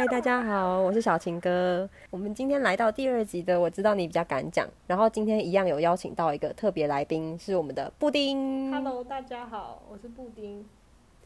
[0.00, 1.86] 嗨，大家好，我是小晴哥。
[2.08, 4.66] 我们今天来到第二集的，我知道你比较敢讲。
[4.86, 8.72] 然后今天一样有邀请到一个特别来宾，是我们的布丁。
[8.72, 10.64] Hello，大家好，我是布丁。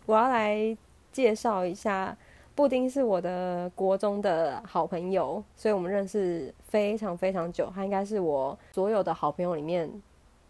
[0.06, 0.76] 我要来
[1.12, 2.18] 介绍一下，
[2.56, 7.70] 布丁是我的国中的好朋友，所以我们认识非常非常久。
[7.72, 9.88] 他应该是我所有的好朋友里面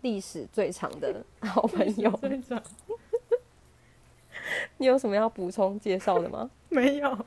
[0.00, 2.10] 历史最长的 好朋友。
[2.12, 2.62] 最长
[4.78, 6.50] 你有什么要补充介绍的吗？
[6.70, 7.18] 没有，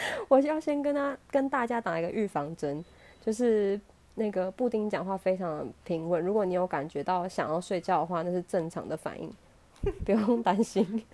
[0.28, 2.84] 我要先跟他跟大家打一个预防针，
[3.24, 3.80] 就是
[4.14, 6.24] 那个布丁讲话非常的平稳。
[6.24, 9.32] 如果你有感觉到想要睡觉的话，那是正常的反应，
[10.04, 11.04] 不用担心。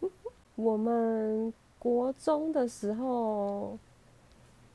[0.56, 3.78] 我们国中的时候，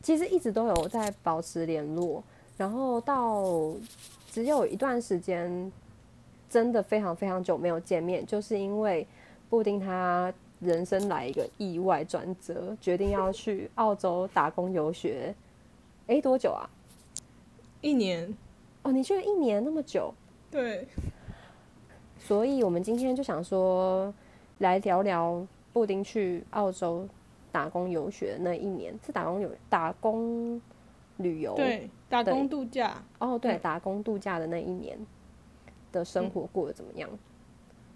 [0.02, 2.22] 其实一直都有在保持联络，
[2.58, 3.44] 然后到
[4.30, 5.72] 只有一段时间
[6.50, 9.08] 真的非常非常久没有见面，就是因为
[9.50, 15.34] 布丁他人生来一个意外转折，决定要去澳洲打工游学。
[16.08, 16.70] 哎，多久啊？
[17.82, 18.36] 一年，
[18.84, 20.14] 哦，你去了一年那么久，
[20.52, 20.88] 对，
[22.18, 24.14] 所以我们今天就想说
[24.58, 27.08] 来聊聊布丁去澳洲
[27.52, 30.62] 打工游学的那一年，是打工游打工
[31.18, 33.02] 旅游对，打工度假。
[33.20, 34.98] 哦，对，嗯打工度假的那一年
[35.94, 37.10] 的生活过得怎么样？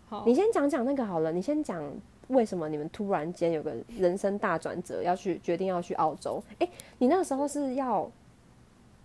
[0.08, 1.84] 好，你先讲讲那个好了，你先讲
[2.28, 6.44] 为什么你们突然间有个人生大转折，要去决定要去澳洲？
[6.60, 8.10] 哎、你那个时候是要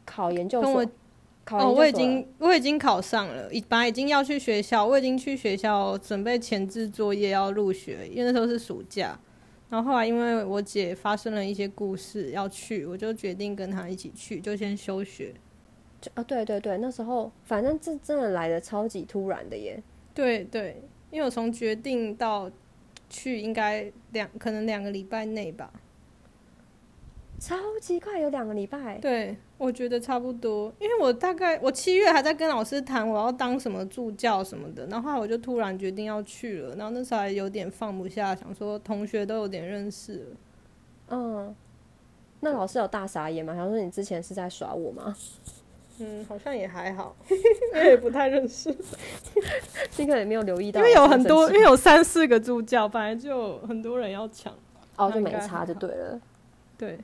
[0.05, 0.87] 考研究所？
[1.45, 9.19] 考哦，我已经我已经考上了，已本来已经要去学校，我已经去学校准备前置作业要入学，因为那时候是暑假。
[9.71, 15.33] 然后后来因为我姐发生了一些故事要去，我就决定跟她一起去，就先休学。
[16.03, 19.83] 就啊，对对对，那时候反正这真的来的超级突然的耶。
[20.13, 22.51] 对对，因为我从决定到
[23.09, 25.71] 去应该两可能两个礼拜内吧。
[27.41, 28.99] 超级快，有两个礼拜。
[28.99, 40.37] 对，我觉得差不多，因为我大概我七月还在跟老师谈我要当什么助教什么的，然后我就突然决定要去了，然后那时候还有点放不下，想说同学都有点认识了，
[41.11, 41.55] 嗯，
[42.41, 43.55] 那老师有大傻眼吗？
[43.55, 45.17] 想说你之前是在耍我吗？
[46.00, 47.14] 嗯，好像也还好，
[47.75, 48.75] 因为也不太认识，
[49.97, 54.53] 你可能没有留意到，因为有很多，因为为有三四个助教，本来就有很多人要抢，
[54.97, 56.20] 哦就没差就对了。
[56.76, 56.98] 对，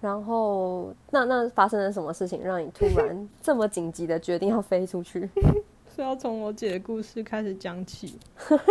[0.00, 5.28] 然后那那发生了什么事情，让你突然这么紧急的决定要飞出去？
[5.94, 8.18] 是要从我姐的故事开始讲起。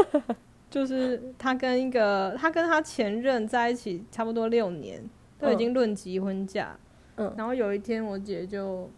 [0.69, 5.01] 就是她跟一个，她跟她前任在一起差不多六年，
[5.39, 6.75] 都已经论及婚嫁。
[7.15, 8.89] 嗯然后有一天，我姐就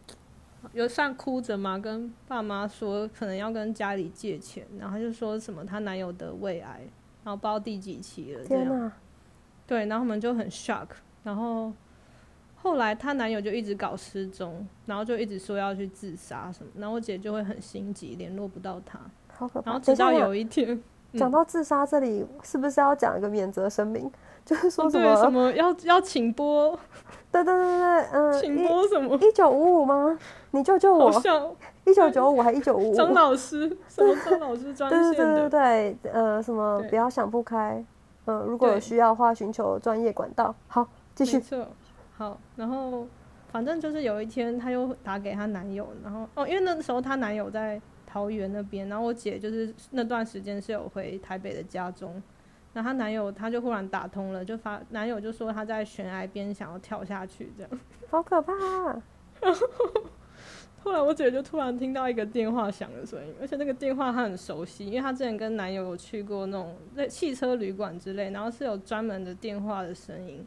[0.74, 6.82] 有算哭着嘛，跟爸妈说可能要跟家里借钱，然后她就说什么她男友得胃癌，
[7.24, 8.92] 然后不知道第几期了这样。
[9.68, 10.88] 对，然后我们就很 shock，
[11.24, 11.74] 然后
[12.56, 19.72] 后来她男友就一直搞失踪，然后就一直说要去自杀什么，然后我姐就会很心急，联络不到他，好可怕！
[19.72, 20.72] 然后直到有一天，
[21.12, 24.12] 嗯讲到自杀这里，是不是要讲一个免责声明？
[24.46, 25.16] 就是说什么？
[25.16, 26.78] 什么要要请播，
[27.32, 29.18] 对对对对，嗯，请播什么？
[29.18, 30.18] 一九五五吗？
[30.52, 31.12] 你救救我！
[31.12, 31.52] 好像
[31.84, 32.96] 一九九五还一九五五？
[32.96, 37.84] 张老师，什么张老师专对对对对，对，呃，什么不要想不开，
[38.26, 40.54] 嗯，如果有需要的话，寻求专业管道。
[40.68, 41.38] 好，继续。
[41.38, 41.68] 没错。
[42.18, 43.06] 好，然后
[43.52, 52.22] 反正就是有一天，她又打给她男友，然后哦，因为那时候她男友在桃园那边，然后我姐就是那段时间是有回台北的家中，
[52.76, 57.72] 然后她男友他就忽然打通了，就发男友就说他在悬崖边想要跳下去这样。
[58.12, 59.02] 好可怕、啊！
[59.40, 59.52] 后
[60.84, 70.46] 后来我姐就突然听到一个电话响的声音，而且那个电话她很熟悉，因为她之前跟男友有去过那种在汽车旅馆之类，然后是有专门的电话的声音。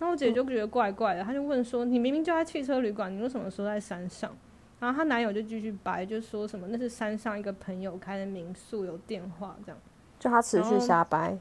[0.00, 4.36] 然后我姐就觉得怪怪的，她就问说：“你明明就在汽车旅馆，你为什么说在山上？”
[4.80, 9.80] 然后她男友就继续掰，就说什么那是山上一个朋友开的民宿，有电话这样。
[10.18, 11.38] 就他持续瞎掰，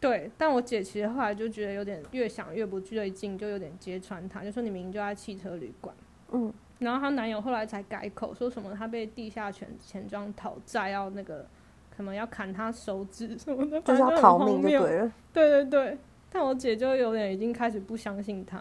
[0.00, 5.94] 对，但我姐其实后来就觉得有点越想越不对劲，就有点揭穿她，就说你明明就在汽车旅馆。
[6.32, 11.46] 嗯，然后她男友后来才改口，说什么她被地下钱钱庄讨债，要那个
[11.96, 15.12] 可能要砍她手指什么的，就是要逃命就对了。
[15.32, 15.98] 对对对，
[16.30, 18.58] 但我姐就有点已经开始不相信他，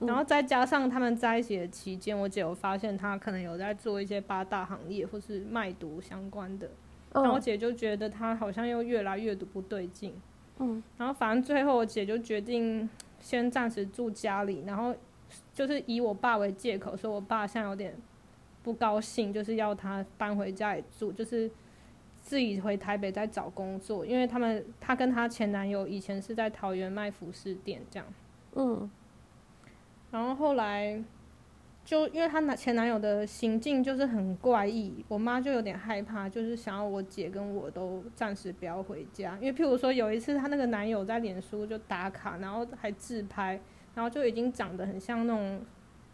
[0.00, 6.70] 嗯然后再加上他们在一起的期间，我姐有发现他可能有在做一些八大行业或是卖毒相关的，
[7.12, 10.14] 然后我嗯姐就觉得他好像又越来越不对劲，
[10.58, 12.88] 嗯，然后反正最后我姐就决定
[13.20, 14.94] 先暂时住家里，然后
[15.52, 17.94] 就是以我爸为借口，说我爸现在有点
[18.62, 21.50] 不高兴，就是要他搬回家里住，就是
[22.20, 28.06] 自己回台北再找工作，因为他们她跟她前男友以前是在桃园卖服饰店这样。
[28.54, 28.90] 嗯，
[30.10, 31.02] 然后后来
[31.88, 39.38] 就因为她男前男友的行径就是很怪异，我妈就有点害怕，就是想要我姐跟我都暂时不要回家。
[39.40, 43.58] 因为譬如说有一次她那个男友在脸书就打卡，然后还自拍，
[43.94, 45.62] 然后就已经长得很像那种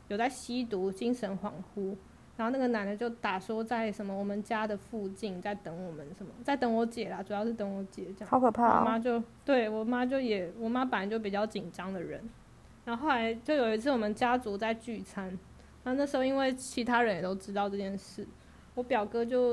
[0.07, 1.97] 有在吸毒、精神恍惚。
[2.37, 8.29] 然后那个男的就打说在什么我们家的附近在等我们什么，在等我姐啦，主要是等我姐这样。
[8.29, 8.81] 好可怕、哦！
[8.81, 12.21] 我妈就对我妈就也，我妈本来就比较紧张的人，
[12.85, 15.37] 然后后来就有一次我们家族在聚餐，
[15.85, 18.27] 然后那时候因为其他人也都知道这件事，
[18.75, 19.51] 我表哥就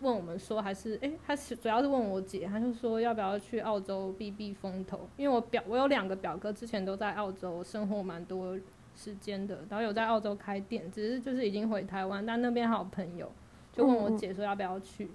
[0.00, 8.58] 问我们说，还是诶，他是主要是问我姐，他就说要不要去澳洲避避风头，因为我表我有两个表哥之前都在澳洲生活蛮多
[8.96, 13.30] 时间的，然后有在澳洲开店，只是就是已经回台湾，但那边还有朋友，
[13.72, 15.10] 就问我姐说要不要去。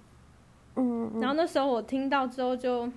[0.76, 1.20] 嗯，嗯。
[1.20, 2.90] 然后那时候我听到之后就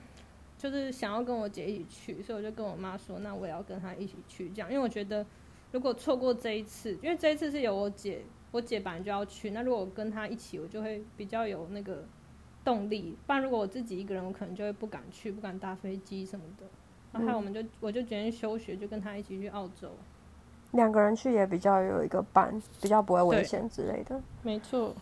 [0.58, 5.26] 就是想要跟我姐一起去，所以我就跟我妈说，那我也要跟她一起去，这样，因为我觉得
[5.74, 8.22] 如果错过这一次，因为这一次是有我姐，
[8.52, 12.06] 我姐本来就要去，那如果我跟她一起，我就会比较有那个
[12.64, 16.66] 动力，不然如果我自己一个人，我可能就会不敢去，不敢搭飞机什么的。
[17.12, 19.90] 然后我们就我就决定休学，就跟她一起去澳洲。
[20.74, 24.22] 两个人去也比较有一个伴，比较不会危险之类的。
[24.44, 24.94] 没错，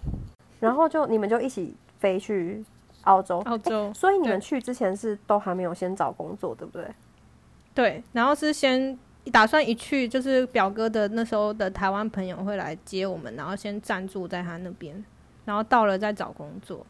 [0.62, 2.64] 然后就你们就一起飞去
[3.02, 3.94] 澳洲，澳洲。
[3.94, 6.88] 所以你们去之前是都还没有先找工作，对不对？
[7.74, 8.98] 对，然后是先
[9.30, 15.06] 打算一去就是表哥的那时候的台湾朋友会来接我们，然后先暂住在他那边，
[15.46, 16.86] 然后到了再找工作。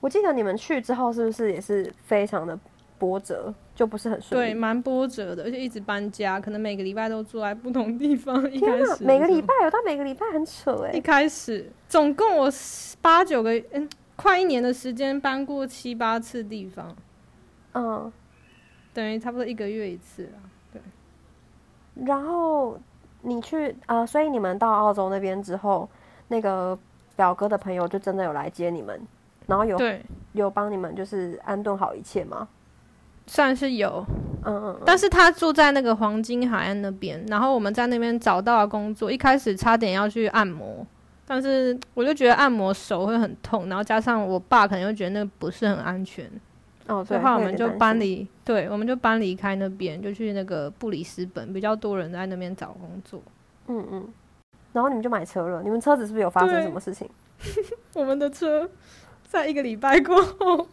[0.00, 2.58] 我记得你们去之后是不是也是非常的
[2.98, 8.36] 波折，就不是很顺利对，蛮波折的，而且一直搬家，可能每个礼拜都住在不同地方。
[8.50, 12.52] 一开始每个礼拜，拜有到每个礼拜很扯哎、一开始总共我
[13.00, 16.96] 八九个，嗯，快一年的时间搬过七八次地方，
[17.74, 18.12] 嗯，
[18.92, 20.50] 等于差不多一个月一次啊。
[21.94, 22.78] 然后
[23.22, 25.88] 你去呃，所以你们到澳洲那边之后，
[26.28, 26.78] 那个
[27.16, 29.00] 表哥的朋友就真的有来接你们，
[29.46, 32.48] 然后有对，有帮你们就是安顿好一切吗？
[33.26, 34.04] 算是有，
[34.44, 40.84] 嗯嗯嗯，但是他住在那个黄金海岸那边，然后我们在那边找到了工作，一开始差点要去按摩，
[41.24, 46.28] 但是我就觉得按摩手会很痛，然后加上我爸可能又觉得那个不是很安全，
[46.88, 53.22] 哦对，所以后来我们就搬离，对，我们就搬离开那边，就去那个布里斯本，比较多人在那边找工作。
[53.68, 54.12] 嗯嗯，
[54.72, 57.08] 然后你们就买车了，你们车子是不是有发生什么事情？
[57.94, 58.68] 我们的车
[59.28, 60.66] 在一个礼拜过后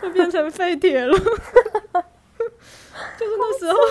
[0.00, 1.32] 就变成废铁了， 就是
[3.38, 3.78] 那时候。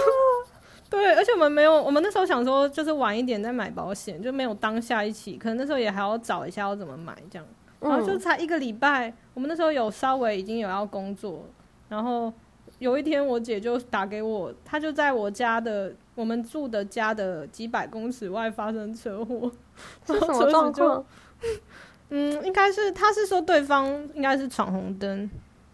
[0.87, 7.45] 对，而且我们没有，我们那时候想说，就是晚一点再买保险，就没有当下一起，可能那时候也还要找一下要怎么买这样。
[7.81, 11.43] 然后就嗯才一个礼拜，我们那时候有稍微已经有要工作，
[11.89, 12.31] 然后
[12.79, 19.51] 有一天我姐就打给我，她就在我家的我们住的家的几百公尺外发生车祸，
[20.05, 21.05] 是什么然后车子就状况？
[22.09, 25.29] 嗯，应该是她是说对方应该是闯红灯，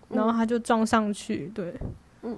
[0.10, 1.74] 然后他就撞上去，对，
[2.24, 2.38] 嗯，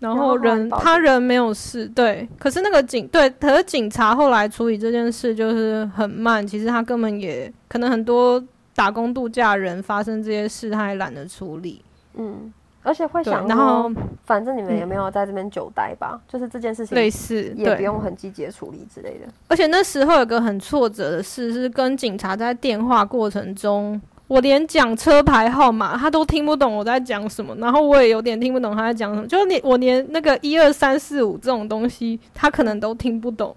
[0.00, 8.42] 然然后人报他人没有事，对，可是那个警对，可是警察后来处理这件事就是很慢，其实他根本也可能很多
[8.74, 11.82] 打工度假人发生这些事，他也懒得处理，
[12.14, 12.52] 嗯，
[12.82, 13.90] 而且会，想然后，
[14.24, 19.26] 反正你们也嗯没有在这边久待吧，就是这件事情类似，也不用很积极的处理之类的。
[19.48, 33.54] 而且那时候有个很挫折的事，是跟警察在电话过程中，我连讲车牌号码他都听不懂我在讲什么，然后我也有点听不懂他在讲什么，就是你我连那个一二三四五这种东西，他可能都听不懂，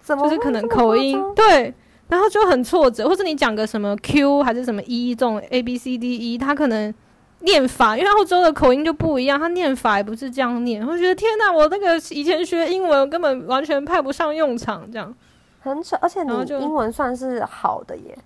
[0.00, 1.74] 怎么就是可能口音对，
[2.08, 6.94] 然后就很挫折，或者你讲个什么 Q 还是什么 E 这种 A B C D E，他可能。
[7.40, 10.86] 念法，因为澳洲的口音就不一样，他念法也不是这样念。
[10.86, 15.14] 我觉得天哪，我那个以前学英文根本完全派不上用场，这样。
[15.62, 18.16] 很扯，而且你就英文算是好的耶，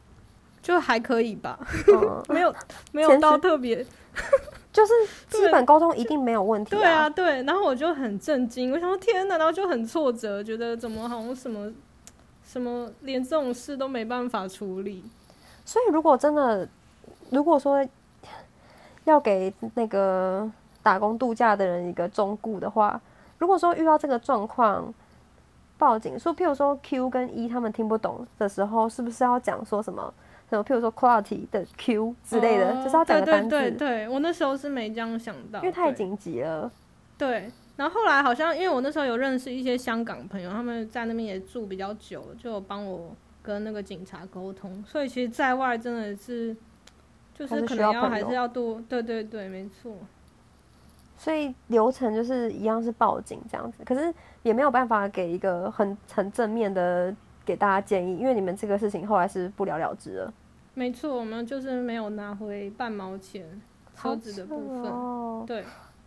[0.62, 1.58] 就还可以吧。
[1.88, 2.54] 嗯， 没有
[2.92, 3.84] 没有到特别，
[4.72, 4.92] 就是
[5.28, 11.72] 基本沟通一定没有问题对啊，对，然后我就很震惊，我想说天哪，然后就很挫折，觉得怎么好像什么
[12.46, 15.02] 什么连这种事都没办法处理，
[15.64, 16.68] 所以如果真的，
[17.30, 17.84] 如果说
[19.04, 20.50] 要给那个
[20.82, 23.00] 打工度假的人一个忠顾的话，
[23.38, 24.92] 如果说遇到这个状况，
[25.78, 30.12] 报警说，譬如说 Q 跟 E 他们听不懂的时候，是不是要讲说什么
[30.48, 36.70] 什么，譬如说 quality 的 Q 之类的，哦就是要讲个对单字，对对对，我那时候是没这样想到，因为太紧急了。
[37.18, 37.50] 对。
[37.76, 43.10] 然后后来好像，因为我那时候有认识一些香港朋友，他们在那边也住比较久了，就有帮我
[43.42, 44.80] 跟那个警察沟通。
[44.86, 46.56] 所以其实在外真的是，
[47.34, 49.92] 就是是可能要还是要多，对对对，没错。
[51.16, 54.12] 所以流程就是一样是报警这样子，可是
[54.42, 57.14] 也没有办法给一个很很正面的
[57.44, 60.32] 给大家建议，因为你们这个事情后来是不了了之了。
[60.74, 63.44] 没错，我们就是没有拿回半毛钱
[63.96, 64.90] 车子的部分。
[64.90, 65.64] 哦，对，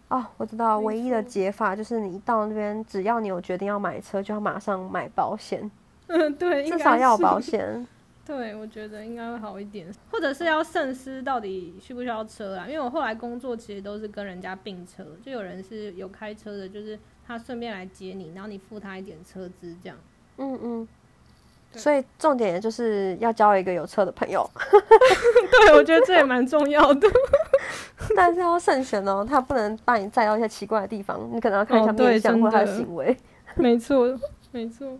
[0.09, 5.71] 哦，我知道，唯一的解法就是你一到那边，只要你有决定要买车，就要马上买保险，
[6.07, 7.39] 嗯，对，至少要有保。
[7.39, 7.87] 险。
[8.27, 12.67] 对，我觉得应该会好一点，或者是要慎思到底需不需要车啊？
[12.67, 19.97] 因为我后来工作其实都是跟人家并车，就有人是有开车的，就是他顺便来接你，然后你付他一点车资这样。
[20.37, 20.87] 嗯嗯。
[21.73, 24.49] 所以重点就是要交一个有车的朋友，
[25.51, 27.07] 对，我觉得这也蛮重要的。
[28.15, 33.15] 但是要慎选哦，他不能把你载到一些奇怪的地方，你可能要看一下哦对面相或他的行为。
[33.55, 34.17] 没错，
[34.51, 34.97] 没错。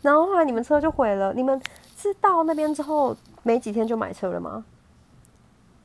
[0.00, 1.60] 然后后来你们车就毁了，你们
[2.04, 4.62] 是到那边之后没几天就买车了吗？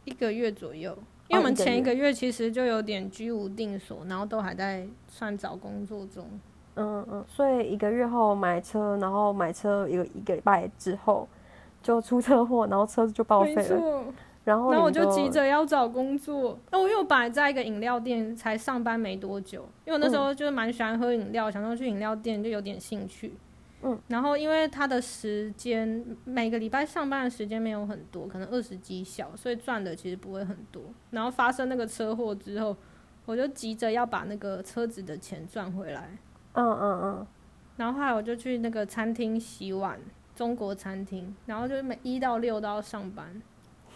[0.04, 0.98] 一个月左右，
[1.30, 6.28] 因为我们前一个月其实就有点居无定所，然后都还在算找工作中。
[6.76, 11.26] 嗯嗯，所以一个月后买车，然后买车一个一个礼拜之后
[11.82, 14.04] 就出车祸，然后车子就报废了，
[14.44, 16.58] 然后然后我就急着要找工作。
[16.72, 23.34] 那我因为我本来在一个饮料店才上班没多久，因为我那时候就是蛮喜欢喝饮料，想说去饮料店就有点兴趣。
[23.82, 30.84] 嗯，然后因为他的时间每个礼拜上班的时间没有很多，可能二十几小，所以赚的其实不会很多。
[31.12, 32.76] 然后发生那个车祸之后，
[33.26, 36.18] 我就急着要把那个车子的钱赚回来。
[36.54, 37.28] 嗯嗯嗯，
[37.78, 39.98] 然后后来我就去那个餐厅洗碗，
[40.36, 43.42] 中国餐厅，然后就是每一到六都要上班。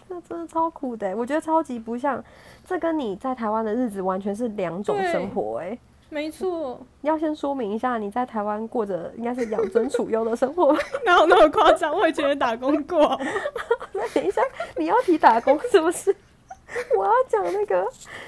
[0.08, 2.22] 那真的超苦的欸，我觉得超级不像，
[2.64, 5.78] 这跟你在台湾的日子完全是两种生活哎。
[6.14, 10.78] 没错，要先说明一下，你在台湾过着应该是养尊处优的生活吧。
[11.04, 11.92] 哪有那么夸张？
[11.92, 13.20] 我以前也打工过
[13.92, 14.40] 那等一下，
[14.78, 16.14] 你要提打工是不是？
[16.96, 17.84] 我要讲那个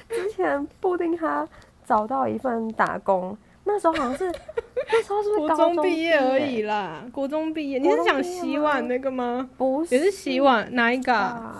[0.08, 1.48] 之前布丁他
[1.86, 4.32] 找到一份打工，那时候好像是
[4.92, 7.78] 那时候是不是国高中毕业而已啦，国中毕业。
[7.78, 9.48] 你是讲洗碗那个吗？
[9.56, 11.12] 不是也是洗碗哪一个？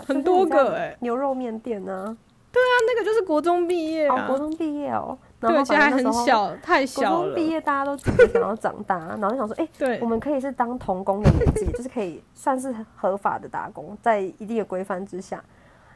[0.06, 2.16] 很多个哎、牛肉面店呢、
[2.56, 4.36] 那那个就是国中毕业哦，啊国。
[4.38, 6.12] 中毕业哦，然对，后而且还很。
[6.12, 7.26] 小，太小了。
[7.26, 15.42] 中毕业，大家都自己想要长大，然后就想说， 哎、对我，们可以是当童工的年纪， 就是可以算是合法的打工，在一定的规范之下。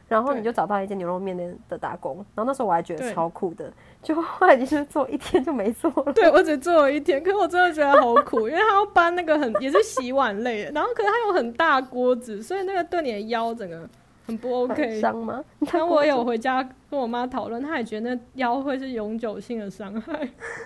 [0.07, 3.71] 然后你就找到一间牛肉面店的打工，然后那时候我还觉得超酷的，
[4.03, 6.11] 就后来你是做一天就没做了。
[6.11, 13.89] 对我只做了一天，可是我真的觉得好苦， 因为他要搬那个很也是洗碗类的，然后可是他有很大锅子，所以那个对你的腰整个
[14.25, 14.99] 很不 OK。
[14.99, 15.43] 伤吗？
[15.71, 20.13] 然后我有回家跟我妈讨论，她也觉得那腰会是永久性的伤害。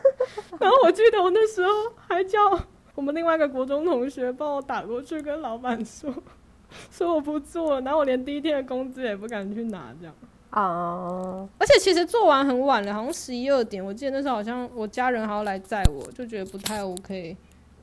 [0.60, 1.70] 然后我记得我那时候
[2.08, 2.40] 还叫
[2.96, 6.14] 我们另外一个国中同学帮我打过去跟老板说，
[6.92, 10.16] 说我不做了，然后我连第一天的工资也不敢去拿，这样。
[10.52, 13.84] 啊，而且其实做完很晚了，好像十一二点。
[13.84, 17.36] 我记得那时候好像我家人还要来载我，就觉得不太 OK。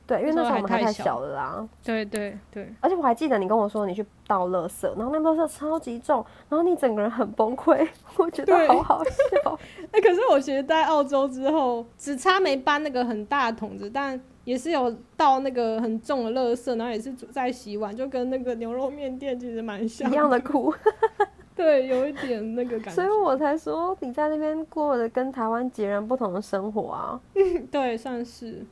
[0.05, 1.67] 对，因为那时候我们还太小小了啦。
[1.83, 9.59] 对对对，而且我还记得你跟我说你去倒垃圾，然后那垃圾超级重，然后你整个人很崩溃，我觉得好好笑。
[9.91, 20.73] 哎、 可是我其实在澳洲之后，只差没搬那个很大的桶子，但也是有倒那个很重的垃圾，然后也是在洗碗，就跟那个牛肉面店其实蛮像一样的苦，
[21.55, 22.91] 对，有一点那个感觉。
[22.91, 27.21] 所以我才说你在那边过的跟台湾截然不同的生活啊。
[27.71, 28.65] 对，算是。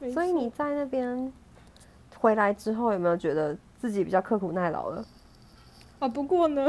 [0.00, 1.32] 没所以你在那边
[2.18, 5.04] 回来之后，有没有觉得自己比较刻苦耐劳了？
[5.98, 6.66] 啊，不过呢，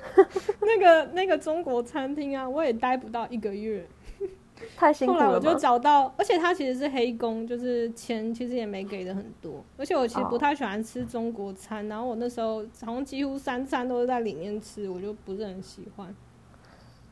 [0.62, 3.86] 那个那个中国餐厅啊，我也待不到一个月。
[4.76, 5.52] 太辛苦后来我就？
[5.56, 9.62] 找到，而且他其实是黑工，就是钱其实也没给的很多。
[9.76, 16.14] 而且我其实不哦太喜欢吃中国餐，然后我那时候好像几乎三餐都是在里面吃，我就不是很喜欢。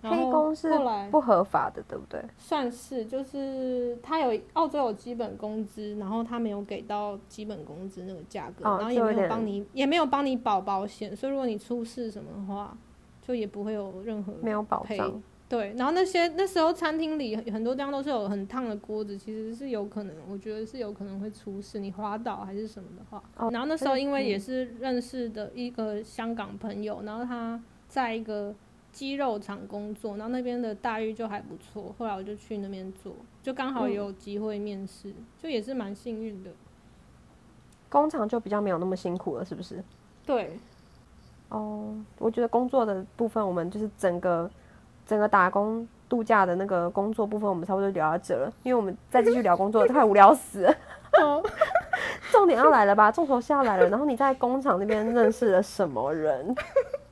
[0.02, 0.70] 黑工是
[1.10, 2.22] 不合法的，对不对？
[2.38, 12.76] 算是就是他有澳洲有基本工资，然后他没有给到基本工资那个价格，哦然后也没有帮你也没有帮你保保险，所以如果你出事什么的话，
[13.20, 15.22] 就也不会有任何没有保赔障。
[15.48, 23.20] 对，然后那些那时候餐厅里很很多地方都是有很烫的锅子，其实是有可能，我觉得是有可能会出事，你滑倒还是什么的话。
[23.36, 28.54] 哦然后那时候因为嗯也是认识的一个香港朋友，然后他在一个
[28.92, 36.50] 鸡肉厂工作，然后那边的待遇就还不错，后来我就去那边做，就刚好有机会面试，就也是蛮幸运的。
[37.88, 39.82] 工厂就比较没有那么辛苦了，是不是？
[40.24, 40.58] 对，
[41.48, 44.48] 哦，我觉得工作的部分，我们就是整个
[45.06, 50.74] 整个打工度假的那个工作部分，我们差不多就聊到这了，因为我们再继续聊工作，快无聊死了。
[51.20, 51.42] 哦，
[52.30, 53.10] 重点要来了吧？
[53.10, 53.88] 重头戏要来了。
[53.88, 56.54] 然后你在工厂那边认识了什么人？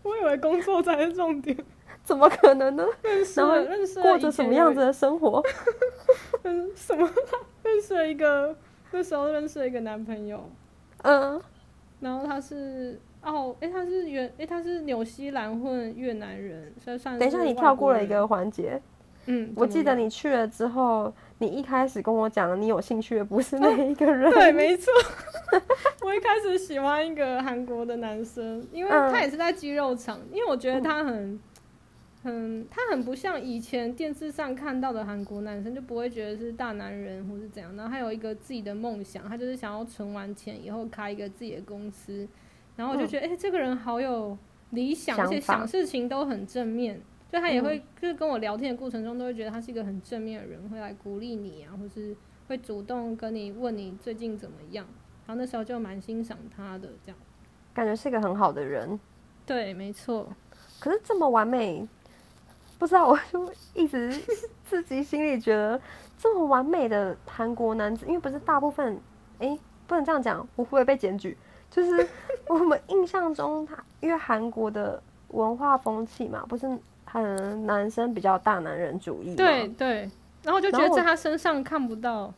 [0.09, 1.57] 我以为工作才是重点。
[2.05, 2.87] 怎么可能呢？
[3.03, 5.43] 认识然后了认识了过着什么样子的生活？
[6.43, 7.07] 嗯，什么？
[7.63, 8.57] 认识了一个，
[8.93, 10.49] 那时候认识了一个男朋友，
[11.03, 11.39] 嗯，
[12.01, 18.81] 然后他是哦，诶，他是原，诶，他是纽西兰混越南人，所以算是等一下，你外跳过了一个环节。
[19.27, 24.93] 嗯，我记得你去了之后，你一开始跟我讲你有兴趣的不是那一个人，对，没错。
[26.03, 31.39] 我一开始喜欢一个韩国的男生，因为嗯他也是在肌肉厂，因为我觉得他很。
[32.21, 37.75] 很，他很不像以前电视上看到的韩国男生，就不会觉得是大男人或是怎样。
[37.77, 42.27] 然后他有一个自己的梦想，他就是想要存完钱以后开一个自己的公司。
[42.75, 44.37] 然后我就觉得，哎、这个人好有
[44.71, 47.01] 理想，而且想事情都很正面。
[47.31, 52.17] 就他也嗯会，就是跟我聊天的过程中，都会觉得他是一个很正面的人，会来鼓励你啊，或是
[52.49, 54.87] 会主动跟你问你最近怎么样。
[55.27, 57.19] 然后那时候就蛮欣赏他的，这样。
[57.75, 58.99] 感觉是一个很好的人。
[59.45, 60.27] 对，没错。
[60.81, 61.87] 可是这么完美，
[62.79, 64.11] 不知道我就一直
[64.65, 65.79] 自己心里觉得
[66.17, 68.99] 这么完美的韩国男子，因为不是大部分，
[69.41, 71.37] 诶，不能这样讲，我会不会被检举？
[71.71, 72.09] 就是
[72.47, 76.67] 我们印象中他，因为韩国的文化风气嘛，不是
[77.11, 80.11] 很男生比较大男人主义，对对。
[80.45, 82.33] 然后就觉得在他身上看不到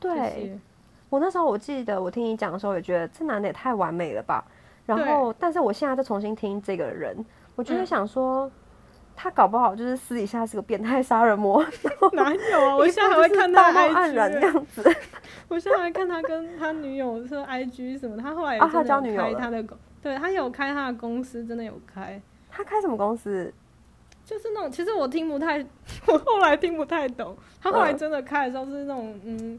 [0.00, 0.58] 对。
[1.08, 4.44] 我那时候我记得我听你讲的时候，也觉得这男的也太完美了吧。
[4.84, 7.16] 然后，但是我现在再重新听这个人，
[7.54, 8.50] 我就会嗯想说，
[9.14, 11.64] 他搞不好就是私底下是个变态杀人魔，
[12.12, 12.74] 哪有啊？
[12.76, 14.96] 我现在还会看他道貌 IG，岸然欸这样子。
[15.48, 22.20] 我现在还看他跟他女友说 IG 什么，他后来也啊他真的有交女友开他的公，对他有开他的公司，真的有开，
[22.50, 23.52] 他开什么公司？
[24.26, 25.64] 就是那种其实我听不太，
[26.08, 29.58] 我后来听不太懂，他后来嗯真的开的时候是那种嗯，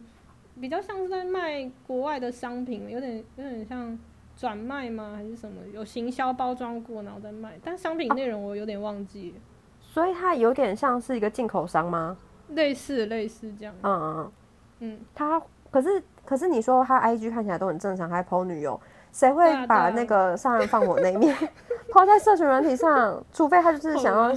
[0.59, 3.97] 比较像是在卖国外的商品，有点有点像
[4.35, 5.13] 转卖吗？
[5.15, 5.61] 还是什么？
[5.73, 9.37] 有行销包装过然后再卖，但商品内容我有点忘记了，
[9.79, 12.17] 所以他有点像是一个进口商吗？
[12.49, 14.31] 类似类似这样，嗯嗯嗯。
[14.79, 15.41] 嗯，他
[15.71, 18.79] 可是可是你说他 IG 看起来都很正常，还 PO 女友，
[19.13, 21.35] 谁会把那个杀人放火那一面
[21.91, 23.23] PO 在社群软体上？
[23.33, 24.31] 除非他就是想要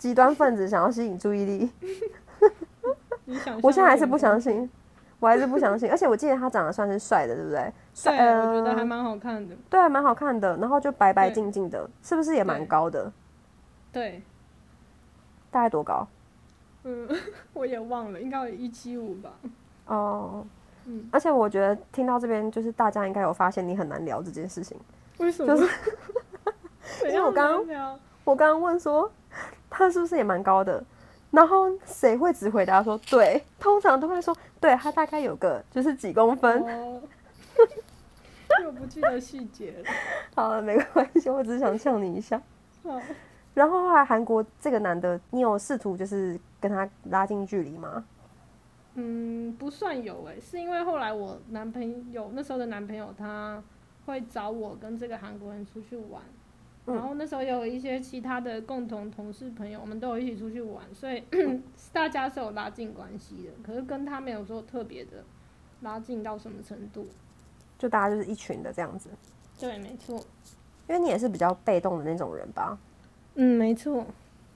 [0.00, 1.70] 极端分子，想要吸引注意力。
[3.62, 4.68] 我现在还是不相信，
[5.20, 5.90] 我还是不相信。
[5.90, 7.70] 而且我记得他长得算是帅的，对不对？
[7.92, 9.54] 帅呃，我觉得还呃蛮好看的。
[9.68, 10.56] 对，蛮好看的。
[10.56, 13.12] 然后就白白净净的，是不是也蛮高的？
[13.92, 14.22] 对，
[15.50, 16.08] 大概多高？
[16.84, 17.06] 嗯，
[17.52, 19.30] 我也忘了，应该有一七五吧。
[19.84, 20.46] 哦，
[20.86, 24.78] 嗯，而且我觉得听到这边，就是大家应该有发现你很难聊这件事情。
[25.18, 25.54] 为什么？
[25.54, 25.68] 就是
[27.06, 29.10] 因为我刚刚我刚刚问说
[29.70, 30.84] 他是不是也蛮高的，
[31.30, 33.42] 然后谁会只回答说对？
[33.58, 36.60] 通常都会说对，他大概有个就是几公分。
[36.62, 37.00] 哦，
[38.66, 39.90] 我不记得细节了。
[40.34, 42.42] 好了，没关系，我只是想呛你一下。
[42.82, 43.00] 好，
[43.54, 48.04] 然后后来韩国这个男的，你有试图就是跟他拉近距离吗？
[48.94, 53.62] 嗯，不算有诶、是因为后来我男朋友那时候的男朋友他
[54.04, 56.39] 会找我跟这个韩国人出去玩，嗯
[56.86, 61.22] 然后那时候有一些其他的共同同事朋友，我们都有一起出去玩，所以
[61.92, 63.50] 大家是有拉近关系的。
[63.62, 65.22] 可是跟他没有说特别的
[65.82, 67.06] 拉近到什么程度。
[67.78, 69.08] 就大家就是一群的这样子，
[69.58, 70.16] 对，没错。
[70.88, 72.76] 因为你也是比较被动的那种人吧？
[73.36, 74.04] 嗯，没错。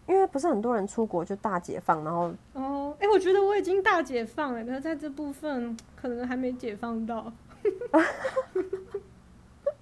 [0.06, 7.32] 因为不是很多人出国就大解放，然后哦，哎、我觉得我已经大解放了，可是在这部分可能还没解放到。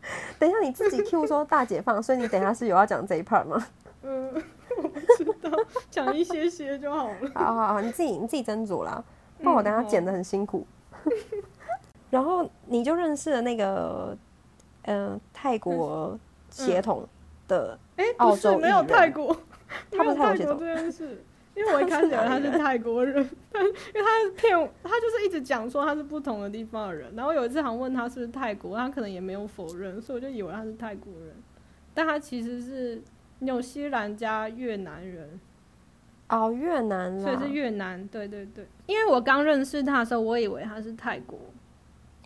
[0.39, 3.67] 等一下你自己 Q 说大解放，所以你等一下是有要讲这一 part 吗？
[4.03, 4.33] 嗯，
[4.83, 5.51] 我不知道，
[5.91, 7.15] 讲一些些就好了。
[7.35, 9.03] 好好好，你自己你自己斟酌啦，
[9.39, 10.67] 不然我等下剪的很辛苦。
[12.11, 14.17] 然后你就认识了那个
[14.83, 16.19] 呃泰国
[16.51, 17.07] 血统
[17.49, 19.35] 的，哎、澳不是没有泰国，
[19.91, 20.61] 他不是泰国血统。
[21.55, 23.15] 因为我一开始以为他是泰国人，
[23.53, 27.15] 但因为他骗我，他就是一直讲说他是不同的地方的人。
[27.15, 31.35] 然后有一次好像问他是不是泰国，他可能也没有否认，所以我就以为他是泰国人，
[31.93, 33.03] 但他其实是
[33.41, 35.41] 纽西兰加越南人。
[36.29, 38.67] 哦越南啦，所以是越南，对对对。
[38.87, 41.39] 因为我刚认识他的时候，我以为他是泰国，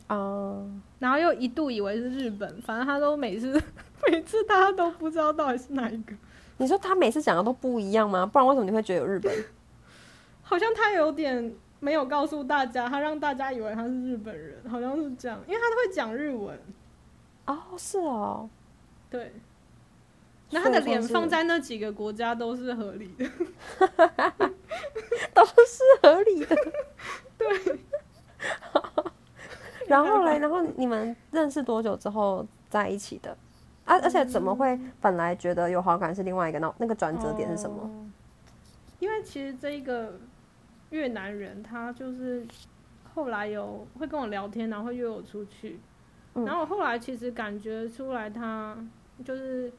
[0.08, 3.60] 哦，然后又一度以为是日本，反正他都每次
[4.08, 6.14] 每次他都不知道到底是哪一个，
[6.58, 8.24] 你说他每次讲的都不一样吗？
[8.26, 9.32] 不然为什么你会觉得有日本？
[10.42, 16.58] 好像他有点没有告诉大家，他让大家以为他是日本人，好像是这样，因为他会讲日文，
[17.46, 18.48] 哦，是哦，
[19.10, 19.32] 对。
[20.50, 23.28] 那他的脸放在那几个国家都是合理的，
[25.34, 26.56] 都是合理的。
[27.36, 27.80] 对。
[29.88, 33.36] 然后嘞，然后你们认识多久之后在一起的？
[33.86, 37.80] 啊，而且怎么会本来觉得有好感是另外一个那那个转折点是什么？
[37.82, 38.06] 哦
[38.98, 40.18] 因为其实这一个
[40.88, 42.46] 越南人，他就是
[43.12, 45.78] 后来有会跟我聊天，然后会约我出去，
[46.34, 48.74] 嗯然后我后来其实感觉出来他
[49.22, 49.70] 就是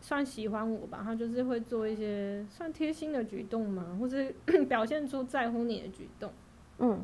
[0.00, 4.34] 算喜欢我吧，他就是会做一些算贴心的举动嘛，或是
[4.68, 6.30] 表现出在乎你的举动。
[6.78, 7.02] 嗯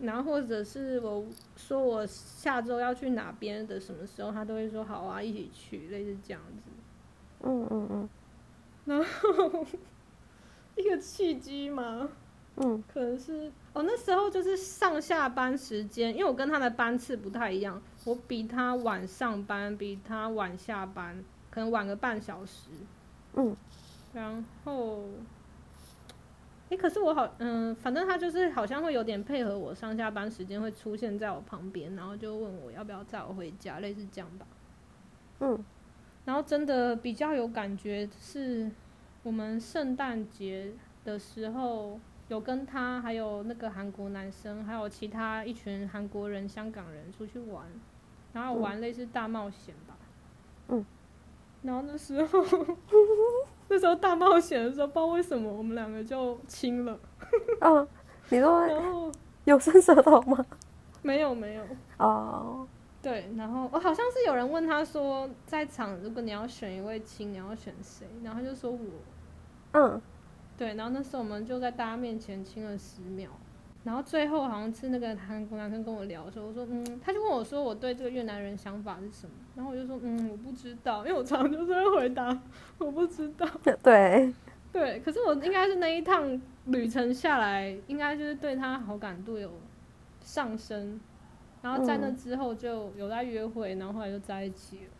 [0.00, 1.24] 然后或者是我
[1.56, 6.70] 说我下周要去哪边的什么时候，他都会说好啊，一起去，类似这样子。
[7.42, 8.08] 嗯嗯嗯
[8.86, 9.66] 然后
[10.76, 12.08] 一个契机嘛？
[12.56, 22.70] 嗯可能是哦，那时候就是上下班时间，因为我跟他的班次不太一样，我比他晚上班，比他晚下班，可能晚个半小时。
[23.34, 23.56] 嗯
[24.12, 25.04] 然后，
[26.70, 34.46] 诶，可是我好，嗯，反正他就是好像会有点配合我上下班时间，会出现在我旁边，然后就问我要不要载我回家，类似这样吧。
[35.40, 35.64] 嗯
[36.26, 38.70] 然后真的比较有感觉是，
[39.22, 40.72] 我们圣诞节
[41.04, 47.64] 的时候有跟他还有那个韩国男生，还有其他一群韩国人、香港人出去玩，
[48.32, 49.96] 然后玩类似大冒险吧。
[50.68, 50.84] 嗯。
[51.62, 52.42] 然后那时候，
[53.70, 56.98] 那时候大冒险的时候，不知道为什么我们两个就亲了，
[57.60, 57.86] 嗯，
[58.28, 59.10] 你说 然后
[59.44, 60.44] 有伸舌头吗？
[61.02, 61.62] 没有没有，
[61.98, 62.66] 哦，
[63.00, 68.06] 对，然后我、好像是有人问他说，在场如果你要选一位亲，你要选谁？
[68.24, 68.78] 然后他就说我。
[69.72, 70.02] 嗯
[70.58, 73.30] 对，然后那时候我们就在大家面前亲了十秒，
[73.82, 82.38] 然后最后好像是那个韩国男生跟我聊的时候，我说嗯，他就问我说我对这个越南人想法是什么，然后我就说嗯我不知道，因为我常常就是会回答
[82.78, 83.46] 我不知道。
[83.82, 84.34] 对，
[84.72, 89.50] 对，可是我应该是那一趟旅程下来，应该就是对他好感度有
[90.20, 91.00] 上升，
[91.62, 94.90] 然后在那嗯之后就有在约会，然后后来就在一起了。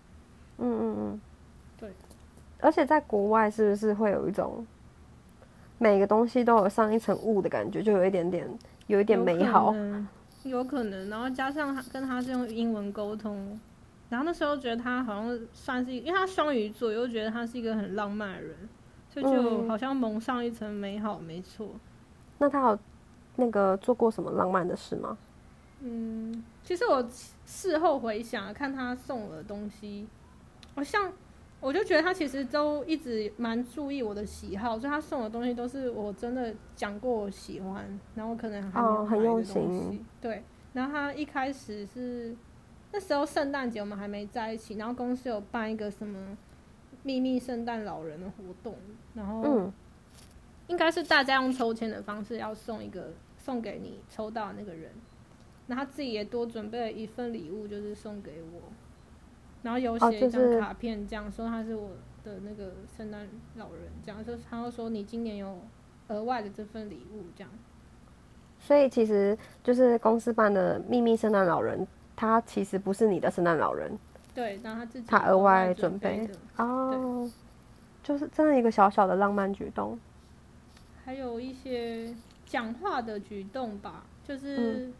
[0.58, 1.20] 嗯嗯嗯，
[1.78, 1.90] 对。
[2.60, 4.66] 而且在国外是不是会有一种
[5.78, 8.46] 每个东西都有上一层雾的感觉，就有一点点
[8.90, 9.74] 有一点美好
[10.42, 10.84] 有可。
[10.84, 11.08] 能。
[11.08, 13.58] 然后加上他跟他是用英文沟通，
[14.08, 18.56] 然后那时候觉得他好像算是，因为他双鱼座，又觉得他是一个很浪漫的人，
[19.08, 21.68] 所以就嗯好像蒙上一层美好，没错。
[22.38, 22.78] 那他有
[23.36, 25.16] 那个做过什么浪漫的事吗？
[25.82, 27.02] 嗯，其实我
[27.46, 30.06] 事后回想，看他送我的东西，
[30.74, 31.12] 好像
[31.60, 40.06] 我就觉得他其实都一直蛮注意我的喜好，所以他送的东西都是我真的讲过我喜欢，然后可能还没有哦很买的东用心。
[40.20, 40.42] 对，
[40.72, 42.34] 然后他一开始是
[42.92, 46.36] 那时候圣诞节我们还没在一起，然后公司有办一个什么
[47.02, 48.74] 秘密圣诞老人的活动，
[49.14, 49.72] 然后嗯
[50.68, 54.90] 应该是大家用抽签的方式要送一个送给你抽到的那个人，
[55.66, 58.72] 那他自己也多准备了一份礼物，就是送给我，
[59.62, 61.90] 然后有哦写一就是张卡片，这样说他是我
[62.24, 65.58] 的那个圣诞老人，这样就他会说你今年有
[66.08, 67.50] 额外的这份礼物，这样。
[68.58, 73.90] 所以其实就是公司办的秘密圣诞老人，他其实不是你的圣诞老人
[74.34, 77.30] 对，然后他自己他额外准准备的，哦，
[78.02, 79.98] 就是真的一个小小的浪漫举动。
[81.04, 82.14] 还有一些
[82.46, 84.94] 讲话的举动吧，就是，嗯。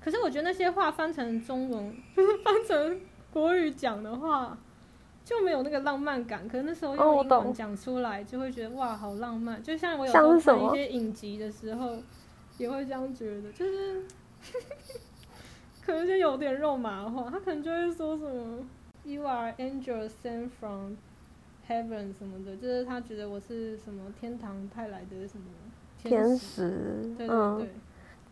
[0.00, 3.00] 可是我觉得那些话翻成中文，就 是翻成
[3.32, 4.56] 国语讲的话，
[5.24, 6.48] 就没有那个浪漫感。
[6.48, 9.62] 可是那时候哦用英文讲出来，就会觉得哇，好浪漫。
[9.62, 11.96] 就像我有时候看一些影集的时候，
[12.58, 14.02] 也会这样觉得，就是
[15.84, 18.58] 可能就有点肉麻的话，他可能就会说什么
[19.04, 20.94] “You are angel sent from
[21.68, 25.44] heaven” 什么的，就是他觉得我是什么天堂派来的什么
[26.02, 26.38] 天使。
[26.38, 27.68] 使，对对嗯，对。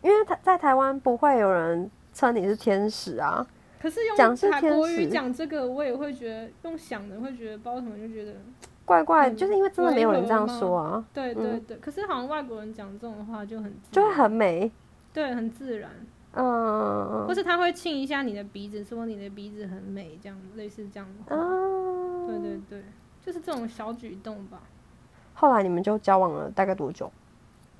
[0.01, 3.45] 因为他在台湾不会有人称你是天使啊，
[3.81, 8.35] 可是用台国语讲这个，我也会觉得用想的会觉得，不知道什么就觉得，
[8.83, 11.77] 怪怪，嗯就是因为真的没有人这样说啊，对对嗯对。
[11.77, 14.69] 可是好像外国人讲这种话就很就会很美，
[15.13, 15.89] 对，很自然，
[16.33, 21.41] 嗯或是他会亲一下你的鼻子，说你的鼻子很美，这样类似这样的话。
[21.41, 22.83] 嗯，对对对，
[23.21, 24.61] 就是这种小举动吧。
[25.35, 27.09] 后来你们就交往了大概多久？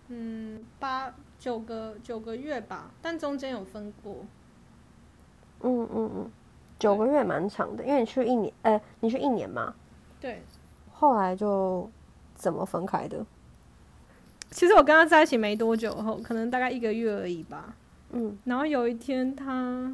[0.07, 4.25] 嗯，八九个九个月吧，但中间有分过。
[5.61, 6.31] 嗯嗯嗯，
[6.77, 9.73] 九个月蛮长的，因为你去一年，呃，你去一年嘛，
[10.21, 10.41] 对，
[10.93, 11.89] 后来就
[12.35, 13.25] 怎么分开的？
[14.51, 17.75] 其实我跟他在一起没多久后，可能大概一个月而已吧。
[18.11, 19.91] 嗯然后有一天他，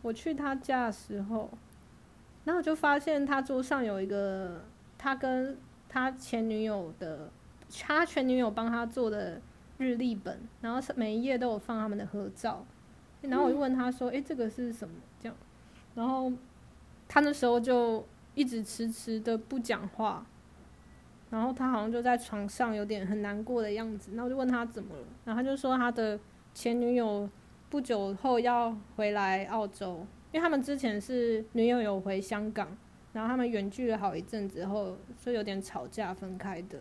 [0.00, 1.50] 我去他家的时候，
[2.44, 4.62] 然后我就发现他桌上有一个
[4.96, 7.28] 他跟他前女友的，
[7.80, 9.40] 他前女友帮他做的
[9.76, 12.64] 日历本，然后是每一页都有放他们的合照。
[13.22, 15.36] 然后我就问他说：“诶，这个是什么？”这样，
[15.94, 16.32] 然后
[17.08, 18.04] 他那时候就
[18.34, 20.24] 一直迟迟的不讲话，
[21.30, 26.18] 然后他好像就在床上有点很难过的样子，然后我就问他怎么了，然后他就说他的
[26.54, 27.28] 前女友
[27.68, 32.68] 不久后要回来澳洲，因为他们之前是女友有回香港，
[33.12, 36.78] 然后他们远距了好一阵子后，所以有点吵架分开的，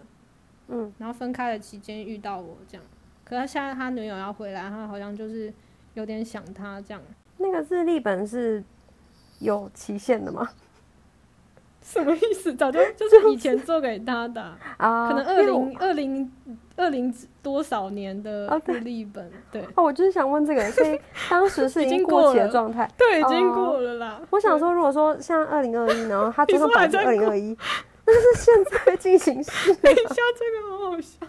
[0.67, 2.85] 嗯，然后分开的期间遇到我这样，
[3.23, 5.51] 可是现在他女友要回来，他好像就是
[5.97, 7.01] 有点想他这样。
[7.37, 8.63] 那个日历本是
[9.39, 10.47] 有期限的吗？
[11.81, 12.53] 什么意思？
[12.53, 16.31] 早就 就是以前做给他的啊、啊，可能二零二零
[16.75, 22.87] 二零多少年的日历本，对哦，我就是想问这个，所以当时是已经过期的状态。
[22.95, 24.21] 对，已经哦过了啦。
[24.29, 27.57] 我想说，如果说像二零二一，然后他最后摆是二在零二一，
[28.05, 28.53] 那是现
[28.85, 29.73] 在进行式。
[29.81, 31.25] 等一下，这个好好笑。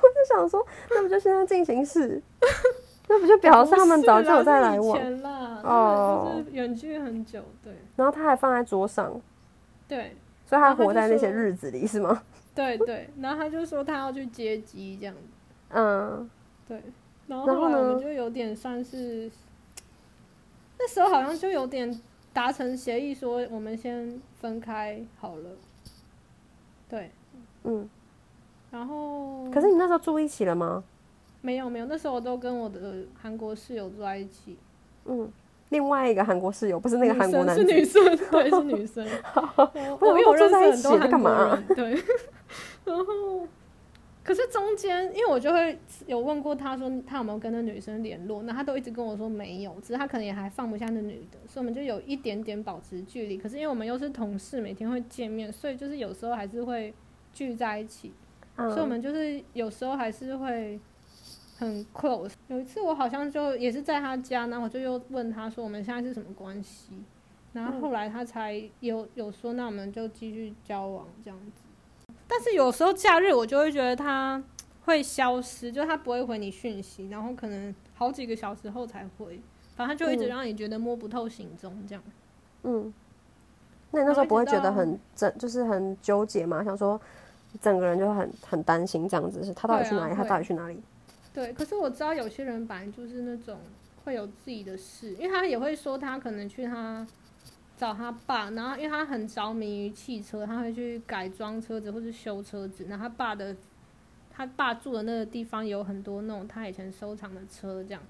[0.00, 2.22] 我就想说，那不就现在进行式？
[3.08, 4.98] 那不就表示他们早就有在来往？
[4.98, 9.20] 不是啦是以前啦，哦哦，就是远距很久，对然后他还放在桌上，
[9.88, 10.14] 对
[10.46, 12.22] 所以他活在那些日子里是吗？
[12.54, 13.08] 对对。
[13.20, 15.20] 然后他就说他要去接机这样子，
[15.70, 16.30] 嗯，
[16.66, 16.82] 对。
[17.26, 19.30] 然后后后来我呢们就有点算是，
[20.78, 22.00] 那时候好像就有点
[22.32, 25.50] 达成协议，说我们先分开好了。
[26.88, 27.10] 对，
[27.64, 27.88] 嗯，
[28.70, 30.82] 然后可是你那时候住一起了吗？
[31.40, 34.56] 没有没有，那时候我都跟我的韩国室友住在一起，
[35.04, 35.30] 嗯，
[35.70, 39.06] 另外一个韩国室友不是那个韩国男生是女生，对，是女生。
[40.00, 42.02] 我有认识很多韩国人，对。
[42.84, 43.46] 然后，
[44.24, 53.36] 可是中间，因为我就会有问过他说他有没有跟那女生联络，那他都一直跟我说没有，只是他可能也还放不下那女的，所以我们就有一点点保持距离。
[53.36, 56.92] 可是因为我们又是同事，每天会见面，所以就是有时候还是会
[57.32, 58.12] 聚在一起。
[58.56, 60.80] 嗯，所以我们就是有时候还是会
[61.58, 62.32] 很 close。
[62.46, 66.92] 有一次我好像就也是在他家，然后我就又问他说我们现在是什么关系，
[67.52, 72.12] 然后后来他才有有说那我们就继续交往这样子。
[72.26, 74.42] 但是有时候假日我就会觉得他
[74.84, 79.40] 会消失，就他不会回你讯息，然后可能好几个小时后才回，
[79.74, 82.02] 反正他就一直嗯让你觉得摸不透行踪这样。
[82.62, 82.92] 嗯，
[83.90, 86.62] 那你那时候不会觉得很整，就是很纠结吗？
[86.62, 87.00] 想说
[87.60, 90.14] 整个人就很很担心这样子，是他到底去哪里？
[90.14, 90.80] 他到底去哪里？
[91.32, 93.60] 对，可是我知道有些人本来就是那种
[94.04, 97.06] 会有自己的事，因为他也会说他可能去他
[97.76, 103.54] 找他爸，然后因为他很着迷于汽车，他会去改装车子或是修车子，然后他爸的
[104.30, 108.02] 他爸住的那个地方有很多那种他以前收藏的车，这样，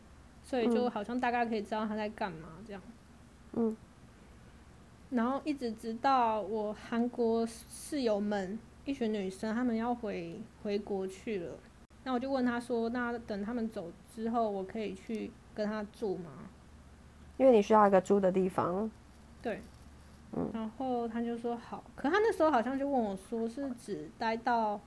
[0.43, 2.81] 所以就好像大概可以知道他在干嘛这样。
[3.53, 3.77] 嗯。
[5.11, 11.53] 然后一直直到我韩国室友们一群女生，她们要回回国去了。
[12.05, 16.31] 那我就问他说：“那等他们走之后，我可以去跟他住吗
[17.37, 18.91] 因为你需要一个住的地方。？”
[19.43, 19.61] 对，
[20.37, 21.85] 嗯然后他就说好。
[21.95, 24.81] 可他那时候好像就问我说：“是只待到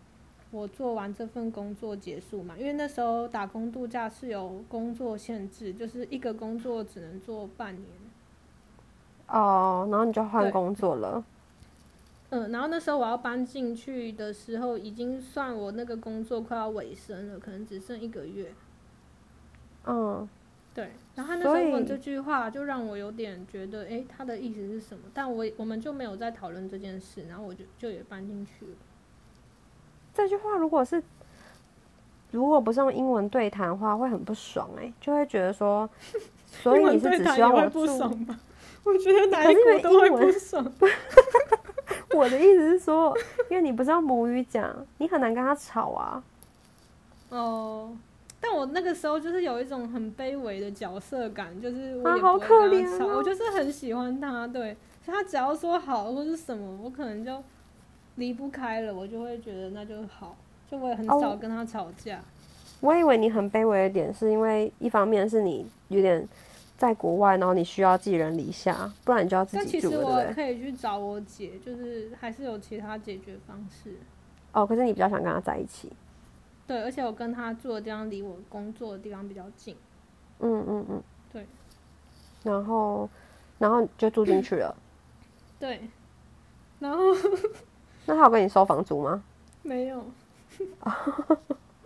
[0.50, 7.88] 我做完这份工作结束嘛？”因为那时候打工度假是有工作限制，就是一个工作只能做半年。
[9.28, 11.24] 哦，然后你就换工作了。
[12.32, 18.54] 嗯，然后那时候我要搬进去的时候，已经算我那个工作快要尾声了，可能只剩一个月。
[19.86, 20.28] 嗯，
[20.74, 25.04] 对，然后他那时候问这句话，就让我有点觉得，哎，他的意思是什么？
[25.14, 28.72] 但我我们就没有再讨论这件事，然后我就就也搬进去了。
[30.14, 31.04] 这句话如果是
[32.32, 35.90] 如果不是用英文对谈的话，会很不爽哎、就会觉得说，
[36.46, 37.98] 所以你是只希望我不住？
[37.98, 38.40] 爽吗？
[38.86, 40.64] 我觉得哪一可是因为国都会不爽。
[42.16, 43.18] 我的意思是说，
[43.50, 46.24] 因为你不知道母语讲，你很难跟他吵啊。
[47.30, 47.96] 哦，
[48.42, 57.42] 但我那个时候就是有一种很卑微的角色感，就是我啊好可怜我就是很喜欢他，对，所以他只要说好或是什么，我可能就
[58.16, 60.36] 离不开了，我就会觉得那就好，
[60.70, 62.20] 就我也很哦少跟他吵架。
[62.82, 66.28] 我以为你很卑微的点，是因为一方面是你有点
[66.82, 70.34] 在国外，然后你需要寄人篱下，不然你就要自己住了，对其实我？
[70.34, 73.96] 可以去找我姐，就是还是有其他解决方式。
[74.52, 75.92] 哦，可是你比较想跟他在一起。
[76.66, 79.78] 对，而且我跟他住的地方离我工作的地方比较近。
[80.40, 81.04] 嗯嗯嗯。
[81.32, 81.46] 对。
[82.42, 83.08] 然后，
[83.60, 84.76] 然后就住进去了。
[85.60, 85.88] 对，
[86.80, 87.14] 然后
[88.08, 89.24] 那他有跟你收房租吗？
[89.62, 90.04] 没有，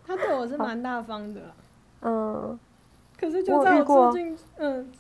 [0.08, 1.52] 他对我是蛮大方的啦，
[2.04, 2.58] 嗯，
[3.26, 4.92] 可是我就在我有遇过住进，嗯，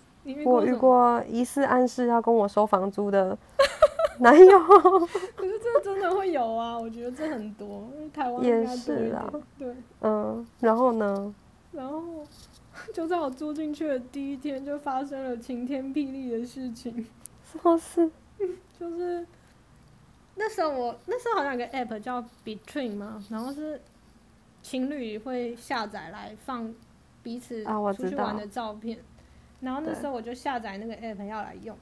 [0.46, 3.38] 我遇过疑似暗示要跟我收房租的
[4.20, 4.60] 男友。
[5.36, 9.44] 可是这真的会有啊，我觉得这很多，因为台湾也应该多是啦一点。
[9.60, 11.34] 对，嗯，然后呢？
[11.72, 12.02] 然后
[12.94, 17.06] 就在我住进去的第一天，就发生了晴天霹雳的事情。
[17.44, 18.10] 什么事？
[18.80, 19.26] 就是
[20.36, 23.80] 那时候我那时候好像有个 app 叫 Between 嘛，然后是
[24.62, 26.74] 情侣会下载来放
[27.26, 27.64] 彼此
[27.98, 29.00] 出去玩的照片，
[29.62, 31.76] 然后那时候我就下载那个 app 要来用，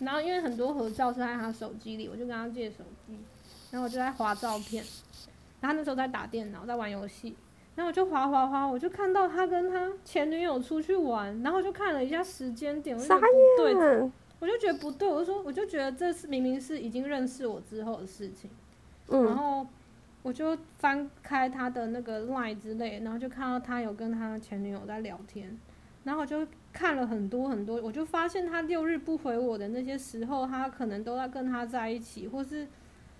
[0.00, 3.16] 然后因为很多合照是在他手机里，我就跟他借手机，
[3.70, 4.82] 然后我就在划照片，
[5.60, 7.36] 然后他那时候在打电脑，在玩游戏。
[7.76, 14.10] 然后我就划划划，我就看到他跟他前女友出去玩，然后我就看了一下时间点，我就觉得不对，
[14.40, 18.50] 我就觉得不对，我就说，我就觉得这是明明是已经认识我之后的事情，
[19.06, 19.66] 然嗯，后
[20.22, 25.58] 我就翻开他的那个 line 之类，然后就看到他有跟他前女友在聊天，
[26.04, 32.66] 然后我就看了很多很多，我就发现他六日不回我的那些时候，他可能都在跟他在一起，或是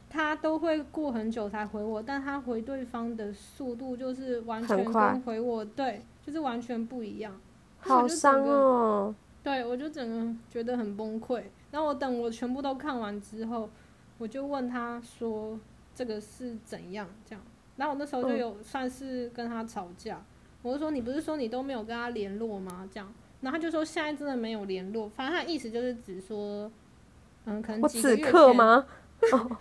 [0.09, 7.33] 他都会过很久才回我，但他回对方的速度就是完全跟回我对，就是完全不一样。
[7.79, 9.15] 好伤个哦。
[9.43, 11.43] 对，我就整个觉得很崩溃。
[11.71, 13.71] 然后我等我全部都看完之后，
[14.19, 15.59] 我就问他说
[16.01, 17.45] 这个是怎样这样。
[17.77, 20.25] 然后我那时候就嗯有算是跟他吵架，
[20.63, 22.89] 我就说你不是说你都没有跟他联络吗？
[22.91, 26.73] 这样，然后他就说现在真的没有联络，反正他的意思就是只说，
[27.45, 28.17] 嗯，可能我此？
[28.17, 28.87] 刻吗？
[29.33, 29.59] 哦，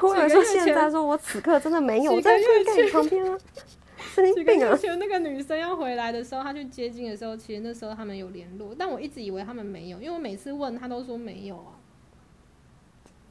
[0.00, 3.38] 我以为说几个月前现在说我此刻真的没有，在个月在你旁边啊，
[4.00, 4.70] 神几个经病啊！
[4.70, 11.76] 月前那个女生要回来的时候，他去接近的时候，其实那时候他们有联络，但我一直以为他们没有，因为我每次问他都说没有啊。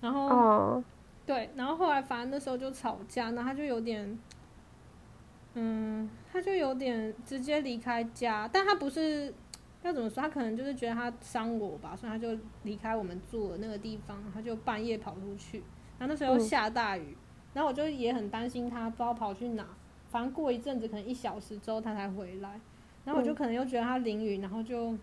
[0.02, 0.84] 然后哦，
[1.26, 4.20] 对，然后后来反正那时候就吵架，然后他就有点，
[5.54, 9.34] 嗯，他就有点直接离开家，但他不是
[9.84, 15.64] 要怎么说，他可能就是觉得他伤我吧，所以他就离开我们住的那个地方，他就半夜跑出去，
[15.98, 17.16] 然后那时候下大雨，
[17.54, 19.66] 然后我就也很担心他不知道跑去哪，
[20.10, 22.60] 反正过一阵子可能一小时之后他才回来，
[23.06, 24.94] 然后我就嗯可能又觉得他淋雨，然后就。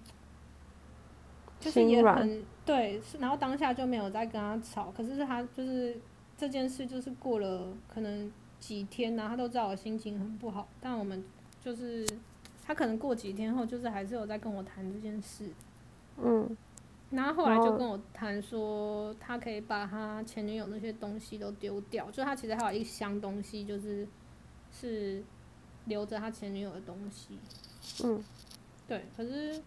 [1.59, 5.95] 就是也很对，然后当下就没有再跟他吵，可是他就是
[6.41, 11.23] 这件事，就是过了可能几天然后他都知道我心情很不好，但我们
[11.63, 12.09] 就是
[12.67, 15.51] 他可能过几天后，就是还是有在跟我谈这件事，
[16.17, 16.57] 嗯，
[17.11, 24.09] 然后后来就跟我谈说，他可以把他前女友那些东西都丢掉，就他其实还有一箱东西，就是
[24.73, 25.23] 是
[25.85, 27.39] 留着他前女友的东西，
[28.03, 28.25] 嗯，
[28.89, 29.61] 对，可是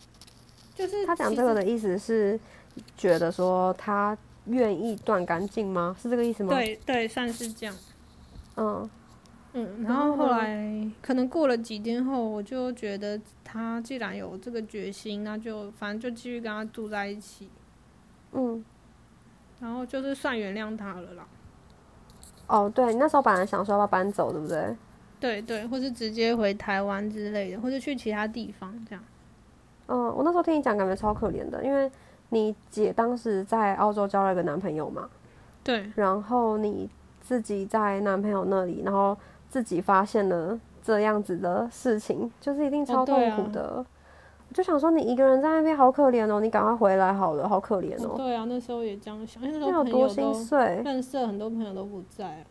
[0.73, 2.39] 就是他讲这个的意思是
[2.97, 5.95] 觉得说他愿意断干净吗？
[6.01, 7.75] 是这个意思吗？，对对，算是这样。
[8.55, 8.89] 嗯，
[9.53, 17.49] 嗯，然然后后来可能过了几天后，我就觉得他既然有这个决心，那就反正就继续跟他住在一起，
[18.33, 18.63] 嗯，
[19.59, 21.27] 然后就是算原谅他了啦。
[22.47, 24.75] 哦，对，你那时候本来想说要不要搬走，对不对？
[25.19, 29.01] 对对，或是直接回台湾之类的，或者去其他地方这样。
[29.87, 31.89] 嗯，我那时候听你讲，感觉超可怜的，因为
[32.33, 35.07] 你姐当时在澳洲交了一个男朋友嘛，
[35.63, 36.89] 对然后你
[37.21, 39.15] 自己在男朋友那里，然后
[39.47, 43.85] 自己发现了这样子的事情，就是一定超痛苦的。
[44.49, 50.81] 我就想说，你一个人在那边好可怜哦，你赶快回来好了，好可怜哦，对啊，那时候也这样想，因为那那时候朋有多心碎。
[50.83, 52.45] 认识很多朋友都不在啊。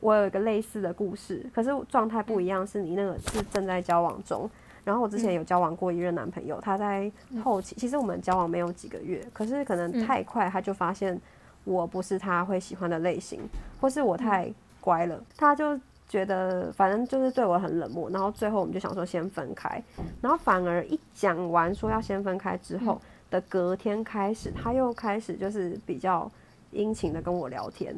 [0.00, 4.48] 我有一个类似的故事，可是状态不一样，是你那个是正在交往中。
[4.88, 7.12] 然后我之前有交往过一任男朋友，他在
[7.44, 10.06] 后期，其实我们交往没有几个月，可是可能嗯。
[10.06, 11.20] 太快，他就发现
[11.64, 13.42] 我不是他会喜欢的类型，
[13.82, 18.08] 或是我太乖了，他就觉得反正就是对我很冷漠。
[18.08, 19.82] 然后最后我们就想说先分开，
[20.22, 22.98] 然后反而一讲完说要先分开之后
[23.28, 26.30] 的隔天开始，他又开始就是比较
[26.70, 27.94] 殷勤的跟我聊天，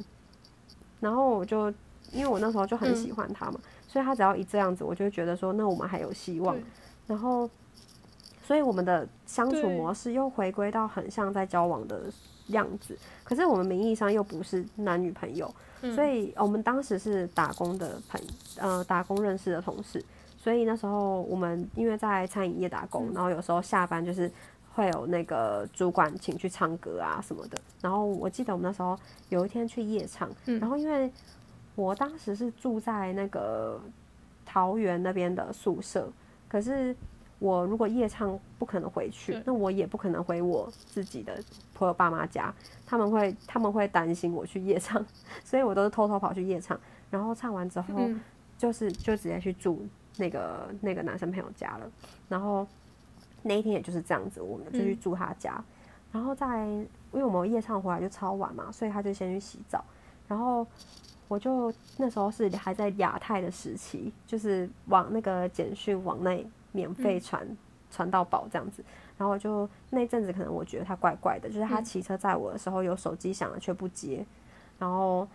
[0.99, 1.71] 然后我就
[2.11, 6.65] 因为我那时候就很喜欢他嘛，所以他只要一这样子，我就会觉得说，那我们还有希望对。
[7.11, 7.51] 然后，
[8.45, 12.05] 所以我们的相处模式又回归到很像在交往的
[12.49, 18.21] 样子，可是我们名义上又不是男女朋友，嗯所以我们当时是打工的朋
[18.59, 20.05] 呃打工认识的同事，
[20.39, 24.31] 所以那时候我们因为在餐饮业打工，嗯然后有时候下班就是
[24.75, 27.59] 会有那个主管请去唱歌啊什么的。
[27.81, 28.97] 然后我记得我们那时候
[29.31, 31.11] 有一天去夜唱，嗯然后因为
[31.75, 33.81] 我当时是住在那个
[34.47, 36.11] 桃园那边的宿舍，
[36.51, 36.95] 可是
[37.39, 41.43] 我如果夜唱不可能回去，那我也不可能回我自己的
[41.73, 42.53] 朋友爸妈家，
[42.85, 45.03] 他们会他们会担心我去夜唱，
[45.43, 46.79] 所以我都是偷偷跑去夜唱，
[47.11, 47.95] 然后唱完之后。
[47.97, 48.21] 嗯
[48.61, 49.89] 就是就直接去住
[50.19, 51.91] 那个那个男生朋友家了。
[52.29, 52.67] 然后
[53.43, 55.65] 那一天也就是这样子，我们就去住他家。
[56.13, 59.83] 然后在因为我们夜唱回来就超晚嘛，所以他就先去洗澡。
[60.29, 60.67] 然后
[61.31, 67.47] 我就那时候是还在亚太的时期，就是往那个简讯往内免费传
[67.89, 68.85] 传、到宝这样子。
[69.17, 74.27] 然后我就那阵子可能我觉得他怪怪的，就是他嗯骑车载我的时候有手机响了却不接。
[74.77, 75.29] 然后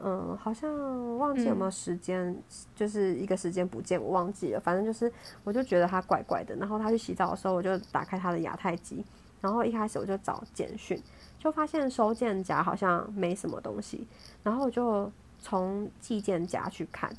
[0.00, 2.40] 嗯，好像忘记有没有时间，
[2.76, 4.60] 就是一个时间不见，我忘记了。
[4.60, 6.54] 反正就是，我就觉得他怪怪的。
[6.54, 9.04] 然后他去洗澡的时候，我就打开他的亚太机，
[9.40, 11.02] 然后一开始我就找简讯，
[11.38, 14.06] 就发现收件夹好像没什么东西，
[14.42, 17.10] 然后我就从寄件夹去看，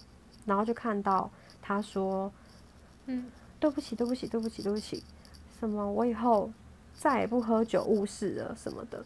[0.45, 1.29] 然后就看到
[1.61, 2.31] 他说，
[3.07, 5.03] 嗯，对不起，对不起，对不起，对不起，
[5.59, 6.51] 什么我以后
[6.93, 9.03] 再也不喝酒误事了什么的，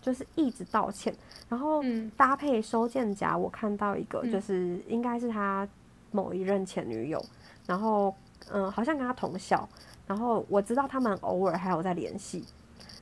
[0.00, 1.14] 就是一直道歉。
[1.48, 2.10] 然后嗯。
[2.16, 4.32] 搭配收件夹，我看到一个，嗯。
[4.32, 5.68] 就是应该是他
[6.10, 7.22] 某一任前女友，
[7.66, 8.14] 然后
[8.50, 9.68] 嗯，好像跟他同校，
[10.06, 12.44] 然后我知道他们偶尔还有在联系，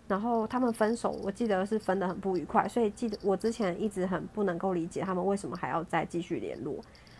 [0.08, 6.76] 然后他们分手，我记得是分得很不愉快，所以记得我之前一直很不能够理解他们为什么还要再继续联络。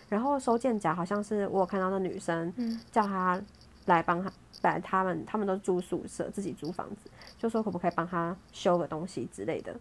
[0.08, 3.40] 然后收件夹好像是我有看到那女生嗯叫他
[3.86, 4.30] 来帮他，
[4.60, 9.74] 来他们他们都住宿舍，自己租房子，就说可不可以帮他修个东西之类的。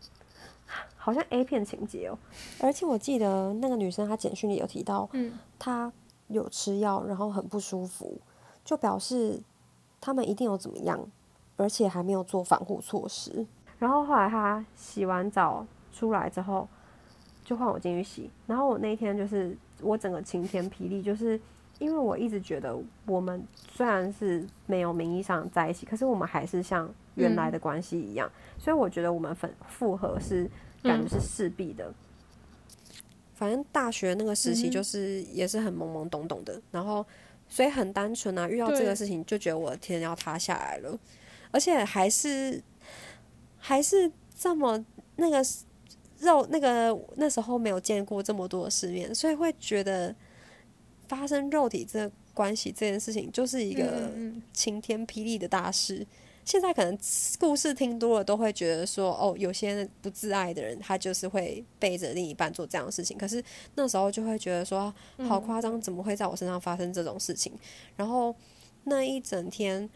[0.96, 2.18] 好像 A 片情节哦，
[2.62, 5.92] 而且我记得那个女生她简讯里有提到，嗯她
[6.30, 8.22] 有吃药，然后很不舒服，
[8.64, 9.42] 就表示
[10.00, 11.06] 他们一定有怎么样，
[11.62, 13.46] 而且还没有做防护措施。
[13.78, 16.68] 然后后来他洗完澡出来之后，
[17.44, 21.40] 就换我进去洗，然后我那一天就是我整个晴天霹雳，就是
[21.80, 30.50] 因为我一直觉得我们虽然是没有名义上在一起，可是我们还是像原来的关系一样，所以我觉得我们分复合是
[30.84, 31.94] 感觉是势必的。
[33.34, 37.04] 反正大学那个时期就是也是很懵懵懂懂的，然后
[37.50, 40.96] 所以很单纯啊，遇到这个事情就觉得我的天要塌下来了，
[41.52, 42.62] 而且还是
[43.58, 44.84] 还是这么
[45.18, 45.46] 那个
[46.20, 50.16] 肉那个那时候没有见过这么多的世面，所以会觉得
[51.08, 54.12] 发生肉体这个关系这件事情就是一个
[54.54, 56.06] 晴天霹雳的大事。
[56.44, 56.98] 现在可能
[57.40, 63.16] 故事听多了，都会觉得说，哦，有些不自爱的人，他就是会背着另一半做这样的事情。
[63.16, 63.42] 可是
[63.76, 64.92] 那时候就会觉得说，
[65.28, 67.54] 好夸张，怎么会在我身上发生这种事情？
[67.96, 68.36] 然后
[68.86, 69.88] 那一整天，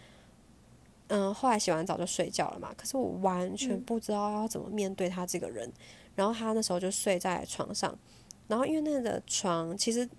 [1.07, 2.73] 嗯、后来洗完澡就睡觉了嘛。
[2.77, 5.71] 可是我完全嗯不知道要怎么面对他这个人。
[6.15, 7.93] 然后他那时候就睡在床上，
[8.47, 10.09] 然后因为那个床其实，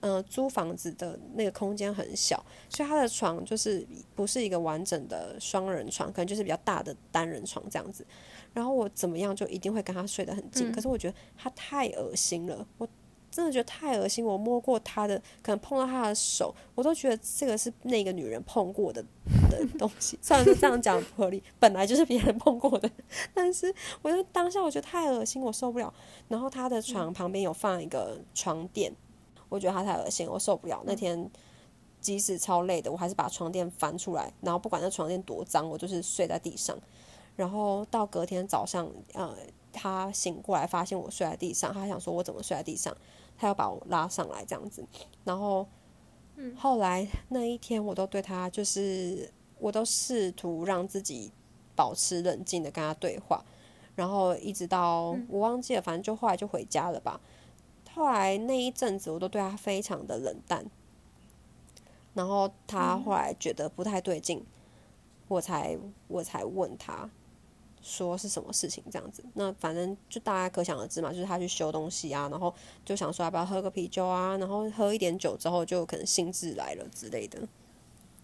[0.00, 8.06] 呃，租房子的那个空间很小，所以他的床就是不是一个完整的双人床，可能就是比较大的单人床这样子。
[8.54, 12.88] 然后我怎么样就一定会跟他睡得很近，嗯可是我觉得他太恶心了，我
[13.34, 14.24] 真的觉得太恶心。
[14.24, 19.02] 我摸过他的，可能碰到他的手，我都觉得这个是那个女人碰过的
[19.50, 20.16] 的东西。
[20.22, 22.88] 虽然说这样讲不合理，本来就是别人碰过的，
[23.34, 25.92] 但是我就当下我觉得太恶心，我受不了。
[26.28, 28.94] 然后他的床旁边有放一个床垫，
[29.48, 30.80] 我觉得他太恶心，我受不了。
[30.86, 31.28] 那天
[32.00, 36.78] 即使超累的，我还是把床垫翻出来，然后不管那床垫多脏，我就是睡在地上。
[37.36, 39.34] 然后到隔天早上，呃，
[39.72, 42.96] 他醒过来发现我睡在地上，他想说我怎么睡在地上，
[43.36, 44.84] 他要把我拉上来这样子。
[45.24, 45.66] 然后，
[46.56, 51.32] 后来那一天我都对他就是，我都试图让自己
[51.74, 53.44] 保持冷静的跟他对话，
[53.94, 57.20] 然后一直到我忘记了，反正就后来就回家了吧。
[57.92, 60.66] 后来那一阵子我都对他非常的冷淡，
[62.12, 64.44] 然后他后来觉得不太对劲，
[65.28, 65.78] 我才
[66.08, 67.08] 我才问他
[67.84, 69.22] 说是什么事情这样子。
[69.34, 72.52] 那反正就大家可想而知嘛，就是他去修东西啊，然后
[72.84, 77.38] 就想说要不要喝个啤酒啊，然后喝一点酒之后就可能兴致来了之类的。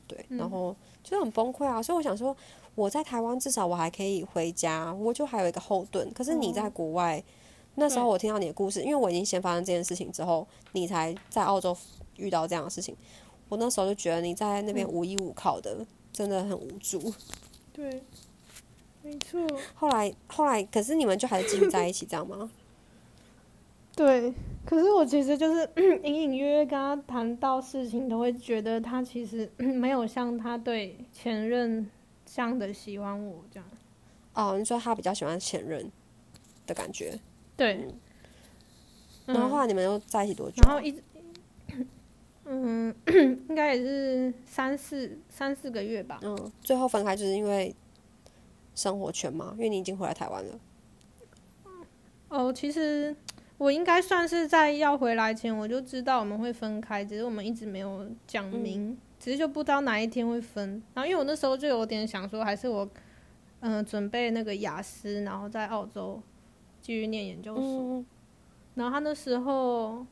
[0.08, 1.80] 对，然后就很崩溃啊。
[1.80, 2.36] 所以我想说，
[2.74, 6.12] 我在台湾至少我还可以回家，我就还有一个后盾。
[6.12, 7.22] 可是你在国外，
[7.76, 11.76] 那时候我听到你的故事，因为我已经先发生这件事情之后，你才在澳洲
[12.16, 12.96] 遇到这样的事情。
[13.48, 17.12] 我那时候就觉得你在那边无依无靠的，真的很无助。
[17.72, 18.02] 对，
[19.10, 22.50] 没错，后来，后来，可是你们就还是继续在一起，这样吗？
[23.96, 24.32] 对。
[24.64, 25.68] 可是我其实就是
[26.04, 31.90] 隐隐约约跟他谈到事情，都会觉得他其实 没有像他对前任
[32.26, 33.68] 这样的喜欢我这样。
[34.34, 35.90] 哦，你说他比较喜欢前任
[36.66, 37.18] 的感觉，
[37.56, 37.88] 对，
[39.26, 40.68] 然后后嗯来你们又在一起多久啊？
[40.68, 41.02] 然后一直，
[42.44, 42.94] 嗯，
[43.48, 46.20] 应该也是三四三四个月吧。
[46.22, 47.74] 嗯，最后分开就是因为
[48.74, 50.60] 生活圈吗，因为你已经回来台湾了。
[52.28, 53.14] 哦，其实
[53.58, 60.82] 我应该算是在要回来前我就知道我们会分开，只是我们一直没有讲明，只是就不知道哪一天会分。
[60.94, 62.88] 然后因为我那时候就有点想说，还是我
[63.60, 66.22] 嗯、呃准备那个雅思，然后在澳洲
[66.80, 67.62] 继续念研究所。
[67.62, 68.06] 嗯，
[68.76, 70.06] 然后他那时候，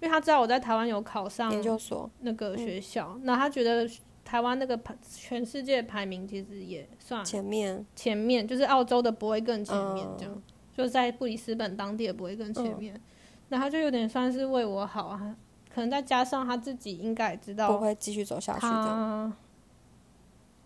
[0.00, 2.08] 因为他知道我在台湾有考上研究所。
[2.20, 3.90] 那个学校，那他觉得
[4.24, 10.32] 台湾那个排全世界排名其实也算前面，前面，就是澳洲的不会更前面这样。
[10.34, 10.42] 嗯
[10.76, 13.00] 就在布里斯本当地也不会更前面，
[13.48, 15.36] 那他就有点算是为我好啊，
[15.72, 18.66] 可能再加上他自己应该也知道不会继续走下去。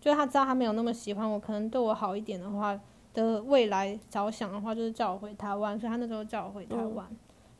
[0.01, 2.75] 就他知道他没有那么喜欢我，可能对我好一点的话
[3.13, 7.07] 的未来着想的话，就是叫我回台湾，所以他那时候叫我回台湾。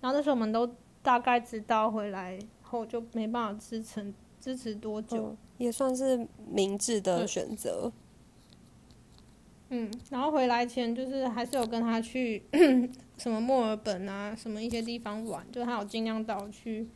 [0.02, 0.68] 然后那时候我们都
[1.04, 7.92] 大概知道回来后就没办法支撑支持多久，嗯，也算是明智的选择。
[9.70, 12.42] 嗯，然后回来前就是还是有跟他去
[13.20, 16.88] 什么墨尔本啊，什么一些地方玩，就他有尽量带我去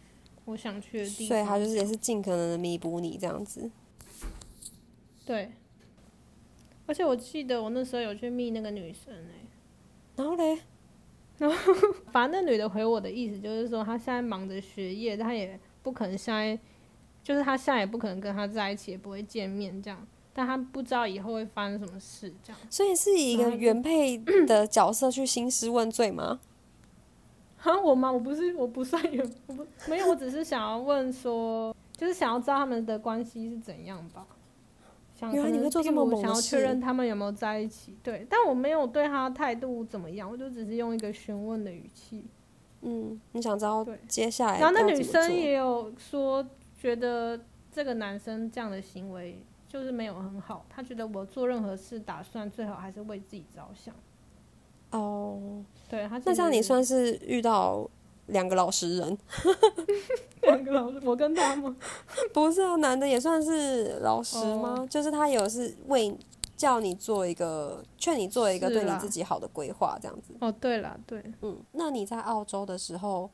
[0.45, 3.70] 我想去的地方，所以他就是也是尽可能的弥补你这样子。
[5.24, 5.51] 对。
[6.86, 9.47] 而且我记得我那时候有去密那个女生哎、
[10.18, 10.59] 然后嘞，
[11.39, 11.55] 然后
[12.11, 16.59] 反正那女的回我的意思就是说，她现在忙着学业，她也不可能现在，
[17.24, 20.05] 就是他现在也不可能跟他在一起，也不会见面这样。
[20.34, 22.59] 但他不知道以后会发生什么事，这样。
[22.69, 26.39] 所以是以一个原配的角色去兴师问罪吗？
[27.63, 28.11] 啊，我吗？
[28.11, 34.26] 我不是，我不算原，我不没有，我只是想要问说，就是想要知道他们的关系是怎样吧。
[35.15, 42.26] 想原来你会做这么猛想要确认他们有没有在一起，对，但我没有对他态度怎么样，我就只是用一个询问的语气。
[42.82, 46.45] 嗯，你想知道接下来然后那女生也有说，
[46.84, 47.39] 觉得
[47.71, 53.95] 这个男生这样的行为就是没有很好，他觉得我做任何事打算最好还是为自己着想。
[54.91, 57.89] 哦，对他，那这样你算是遇到
[58.27, 59.17] 两个老实人，
[60.43, 61.73] 两个老实，我跟他吗？
[62.34, 62.75] 不是啊？
[62.75, 64.75] 男的也算是老实吗？
[64.79, 66.13] 哦就是他有是为
[66.57, 70.36] 叫你做一个劝你做一个对你自己好的规划，这样子。
[70.41, 73.31] 哦，对了，对，嗯，那你在澳洲的时候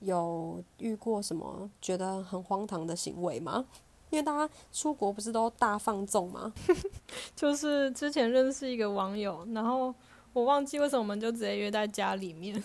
[0.00, 3.64] 有遇过什么觉得很荒唐的行为吗？
[4.10, 6.52] 因为大家出国不是都大放纵吗？
[7.34, 9.94] 就是之前认识一个网友，然后
[10.32, 12.62] 我忘记为什么我们就直接约在家里面，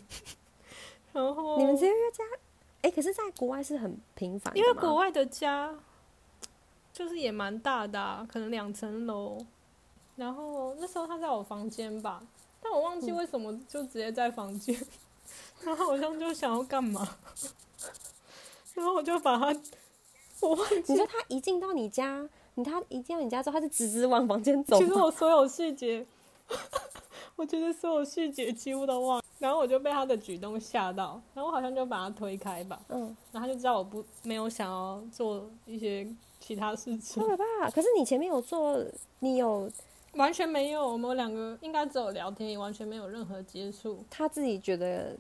[1.12, 2.24] 然后你们直接约家？
[2.84, 5.72] 哎、可是，在国外是很频繁的因为国外的家
[6.92, 9.38] 就是也蛮大的、啊，可能两层楼。
[10.16, 12.22] 然后那时候他在我房间吧，
[12.62, 14.76] 但我忘记为什么就直接在房间，
[15.64, 17.18] 他好像就想要干嘛，
[18.76, 19.60] 然后我就把他，
[20.42, 24.94] 我忘记你说他一进到你家，你他一进到你家之后，他就直直往房间走其实。
[24.94, 26.06] 我所有细节，
[27.36, 36.08] 我觉得所有细节几乎都忘了，然后我就被他的举动吓到，然后我好像就把他推开吧，嗯，然后他就知道我不没有想要做一些
[36.40, 37.70] 其他事情好，可怕！
[37.70, 38.84] 可是你前面有做，
[39.20, 39.70] 你有
[40.14, 45.16] 完全没有，我们两个应该只有聊天，也完全没有任何接触，他自己觉得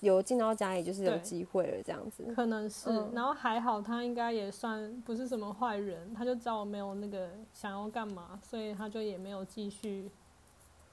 [0.00, 2.24] 有进到家里就是有机会了，这样子。
[2.34, 10.10] 可能是，嗯然后还好他应该也算不是什么坏人，他就知道我没有那个想要干嘛，所以他就也没有继续。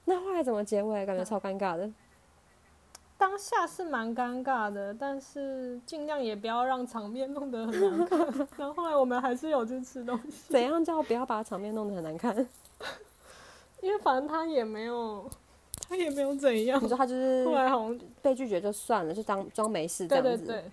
[0.04, 1.04] 那后来怎么结尾？
[1.06, 1.90] 感觉超尴尬的。
[3.18, 8.48] 当下是蛮尴尬的，但是尽量也不要让场面弄得很难看。
[8.58, 12.36] 然后后来我们还是有去吃东西，怎样叫不要把场面弄得很难看？
[13.80, 15.28] 因为反正他也没有，
[15.88, 16.88] 他也没有怎样你。
[16.88, 20.36] 说他就是后来好像被拒绝就算了，就当装没事这样子。
[20.38, 20.70] 对对对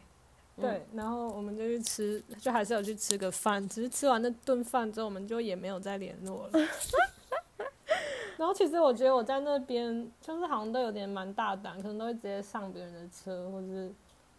[0.56, 6.52] 对，然后我们就去吃，就还是有去吃个饭，只是吃完那顿饭之后，我们就也没有再联络了。
[8.38, 13.92] 然后其实我觉得我在那边就是好像都有点蛮大胆，可能都会直接上别人的车，或者是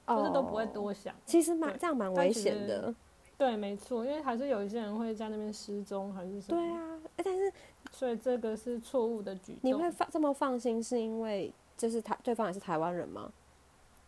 [0.06, 1.14] 就是都不会哦多想。
[1.26, 2.94] 其实蛮这样蛮危险的。
[3.36, 6.60] 对，没错，因为还是有一些人会在那边失踪还是什么。
[6.60, 7.52] 对啊，哎但是
[7.90, 9.60] 所以这个是错误的举动。
[9.62, 13.30] 你会放这么放心，是因为就是台对方也是台湾人吗？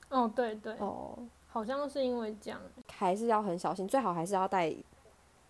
[0.09, 1.19] 哦，对对，哦，
[1.49, 2.61] 好像是因为这样。
[2.89, 4.73] 还是要很小心，最好还是要带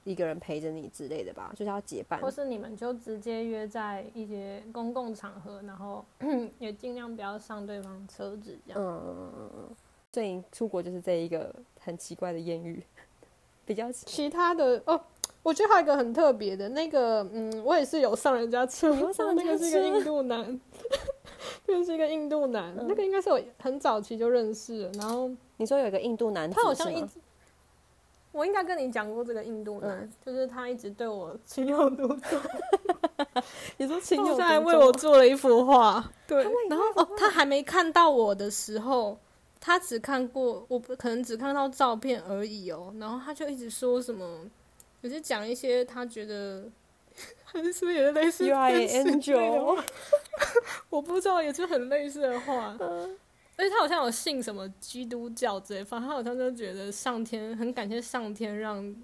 [0.04, 2.30] 一个人陪着你之类的吧，就是要结伴或。
[2.30, 6.04] 是你们就直接约在一些公共场合，然后
[6.58, 8.80] 也尽量不要上对方车子这样。
[8.80, 9.76] 嗯嗯嗯嗯。
[10.12, 12.82] 所以出国就是这一个很奇怪的艳遇，
[13.66, 14.98] 比较其他的哦，
[15.42, 20.60] 我觉得还有一个很特别的，那个嗯，我也是有上人家车，上那个是一个印度男，
[21.66, 22.86] 那个是一个印度男，嗯。
[22.88, 27.18] 那个应该是我很早期就认识了，然后你说有一个印度男他好像一直，
[28.30, 30.12] 我应该跟你讲过这个印度男，嗯。
[30.24, 32.40] 就是他一直对我情有独钟，
[33.78, 39.18] 你说情有独像还为我做了一幅画，对然后哦，他还没看到我的时候。
[39.60, 42.94] 他只看过我，不可能只看到照片而已哦。
[42.98, 44.48] 然后他就一直说什么，
[45.02, 46.64] 也是讲一些他觉得，
[47.44, 48.44] 还是不是也是类似
[50.90, 52.76] 我不知道，也是很类似的话。
[52.80, 53.16] 嗯
[53.58, 58.94] 而且他好像有信什么基督教之类，反正他好像就觉得上天很感谢上天让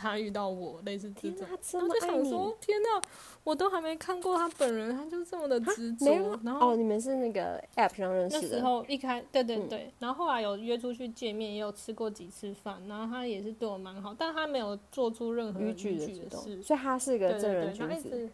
[0.00, 1.46] 他遇到我，类似这种。
[1.48, 3.02] 他这么爱你就想说，天哪，
[3.44, 6.40] 我都还没看过他本人，他就这么的执着。
[6.42, 16.62] 然后哦，你们是那个 app 上认识的那时候一开，对对嗯对，然后后来有约出去见面，也有吃过几次饭，然后他也是对我蛮好，但他没有做出任何逾矩的的举动，事。
[16.62, 17.80] 所以他是个正对对对，人君子。
[17.82, 18.30] 然后一直，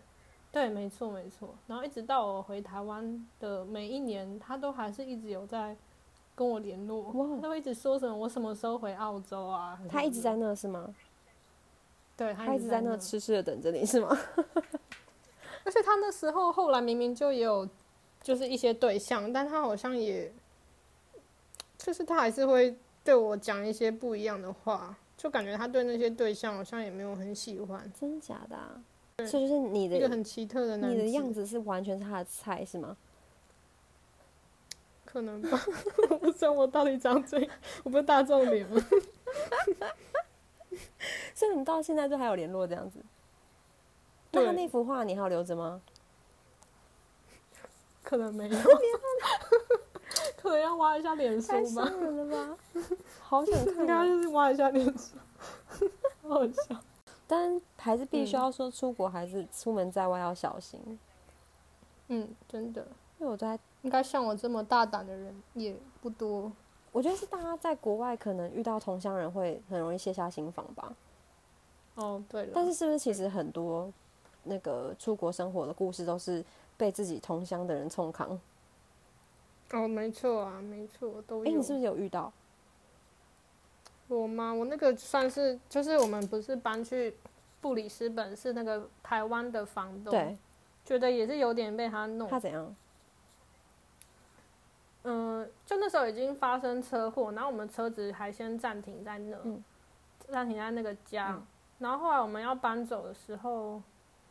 [0.53, 1.55] 对，没错没错。
[1.67, 5.77] 然后一直到我回台湾的每一年，他都还是一直有在
[6.35, 9.79] 跟我联络，哇他都会一直说什么我什么时候回澳洲啊。
[9.89, 10.95] 他一直在那是吗？
[12.17, 14.09] 对他一直在那那，痴痴的等着你是吗？
[15.65, 17.69] 而且他那时候后来明明就也有
[18.23, 20.33] 就是一些对象，但他好像也，
[21.77, 28.81] 就是他还是会对我讲一些不一样的话，就感觉他对那些对象好像也没有很喜欢，真假的、啊？
[29.27, 32.97] 所以就是你的一个很奇特的男你的样子是完全是他的菜是吗？
[35.05, 35.59] 可能吧，
[36.11, 37.51] 我不知道我到底长怎样，
[37.83, 38.81] 我不是大众脸吗？
[41.35, 43.01] 所以你们到现在都还有联络这样子？
[44.33, 45.81] 那他那幅画你还有留着吗？
[48.03, 48.57] 可能没有，
[50.37, 52.57] 可能要挖一下脸太书吧吧！
[53.21, 55.17] 好想看、啊，该就是挖一下脸书，
[56.23, 56.81] 好好笑。
[57.27, 60.81] 但还是必须嗯要说，出国还是出门在外要小心，
[62.07, 62.87] 嗯，真的，
[63.19, 66.53] 因为我在，应该像我这么大胆的人也不多。
[66.97, 70.91] 我觉得是大家在国外可能遇到同乡人会很容易卸下心防吧。
[71.97, 73.93] 哦，对了，但是是不是其实很多
[74.45, 76.43] 那个出国生活的故事都是
[76.75, 78.41] 被自己同乡的人冲扛？
[79.73, 81.59] 哦，没错啊，没错，都哎、有。
[81.59, 82.33] 你是不是有遇到？
[84.09, 84.51] 我吗？
[84.55, 87.15] 我那个算是，就是我们不是搬去
[87.61, 90.35] 布里斯本，是那个台湾的房东，对，
[90.83, 92.27] 觉得也是有点被他弄。
[92.27, 92.75] 他怎样？
[95.09, 99.65] 嗯、就那时候已经发生车祸，然后我们车子还先暂停在那，嗯
[100.29, 101.31] 暂停在那个家。
[101.31, 101.47] 嗯
[101.79, 103.83] 然后后来我们要搬走的时候，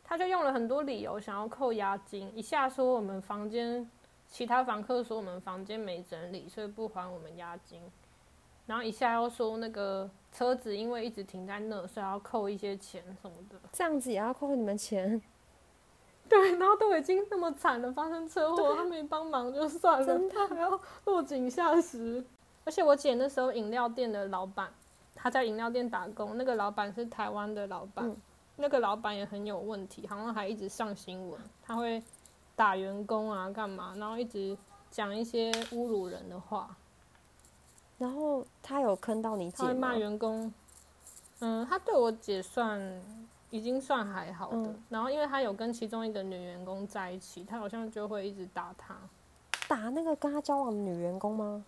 [0.02, 3.88] 他就用了很多理由想要扣押金，一下说我们房间
[4.26, 7.80] 其他房客说我们房间没整理，所以不还我们押金。
[8.66, 13.56] 然后一下又说那个车子因为一直停在那，所以要扣一些钱什么的。
[13.72, 15.22] 这样子也要扣你们钱？
[16.28, 22.24] 对，然后都已经那么惨了，发生车祸，他没帮忙就算了，真他还要落井下石。
[22.64, 24.68] 而且我姐那时候饮料店的老板，
[25.14, 28.16] 她在饮料店打工，那个老板是台湾的老板，嗯
[28.56, 32.02] 那个老板也很有问题，好像还一直上新闻，他会
[32.56, 34.56] 打员工啊，干嘛，然后一直
[34.90, 36.74] 讲一些侮辱人的话，
[37.98, 39.96] 然后他有坑到你姐他骂吗？
[39.96, 40.52] 员工。
[41.40, 42.80] 嗯，他对我姐算
[43.56, 48.96] 已经算还好的，嗯然后因为他有跟其中一个女员工在一起，他好像就会一直打他。
[49.68, 51.64] 打那个跟他交往的女员工吗？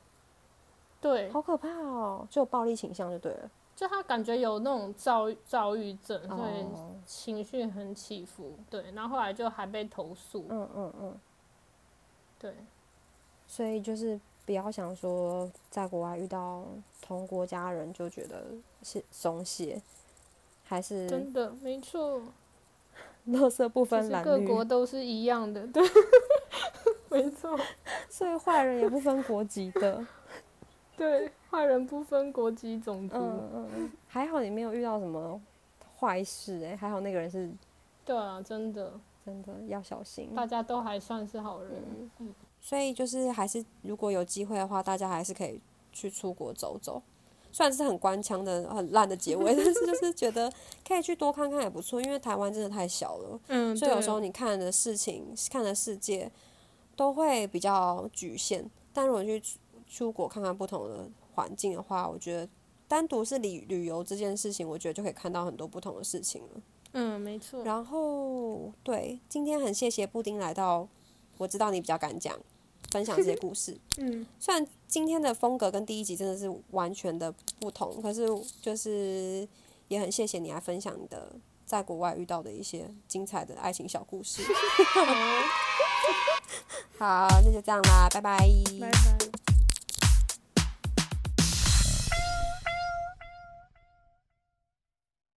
[1.00, 2.26] 对，好可怕哦！
[2.28, 3.50] 就有暴力倾向就对了。
[3.74, 8.52] 就他感觉有那种躁躁郁症，所以哦，情绪很起伏。
[8.68, 10.44] 对，然后后来就还被投诉。
[10.48, 11.20] 嗯嗯嗯，
[12.40, 12.54] 对，
[13.46, 16.64] 所以就是不要想说在国外遇到
[17.00, 18.44] 同国家人就觉得
[18.82, 19.80] 是松懈，
[20.68, 22.22] 还是真的没错，
[23.24, 25.66] 乐色不分蓝绿，各国都是一样的。
[25.68, 25.82] 对，
[27.08, 27.58] 没错，
[28.10, 30.06] 所以坏人也不分国籍的。
[30.94, 33.16] 对，坏人不分国籍种族。
[33.16, 35.40] 嗯嗯嗯，还好你没有遇到什么
[35.98, 37.50] 坏事哎、还好那个人是
[38.04, 38.92] 对啊，真的，
[39.24, 40.34] 真的要小心。
[40.34, 41.82] 大家都还算是好人。
[42.18, 45.58] 嗯，所以就是还是如果有机会的话，大家还是可以
[45.92, 47.02] 去出国走走。
[47.50, 50.52] 虽然是很官腔的、很烂的结尾， 但是就是觉得
[50.86, 56.30] 可以去多看看也不错，因为台湾真的太小了，嗯，所以有时候你看的事情、看的世界
[56.94, 58.68] 都会比较局限。
[58.92, 62.48] 但如果去出出国看看不同的环境的话，我觉得
[62.86, 66.62] 单独是旅旅游这件事情，我觉得就可以看到很多不同的事情了。
[66.92, 67.62] 嗯，没错。
[67.64, 70.88] 然后，对，今天很谢谢布丁来到，
[71.36, 72.36] 我知道你比较敢讲，
[72.90, 73.78] 分享这些故事。
[73.98, 78.26] 嗯，虽然今天的风格跟第一集真的是完全的不同，可是
[78.62, 79.46] 就是
[79.88, 81.36] 也很谢谢你来分享你的
[81.66, 84.42] 在国外遇到的一些精彩的爱情小故事。
[86.98, 88.38] 好，那就这样啦，拜拜
[88.80, 89.27] 拜拜。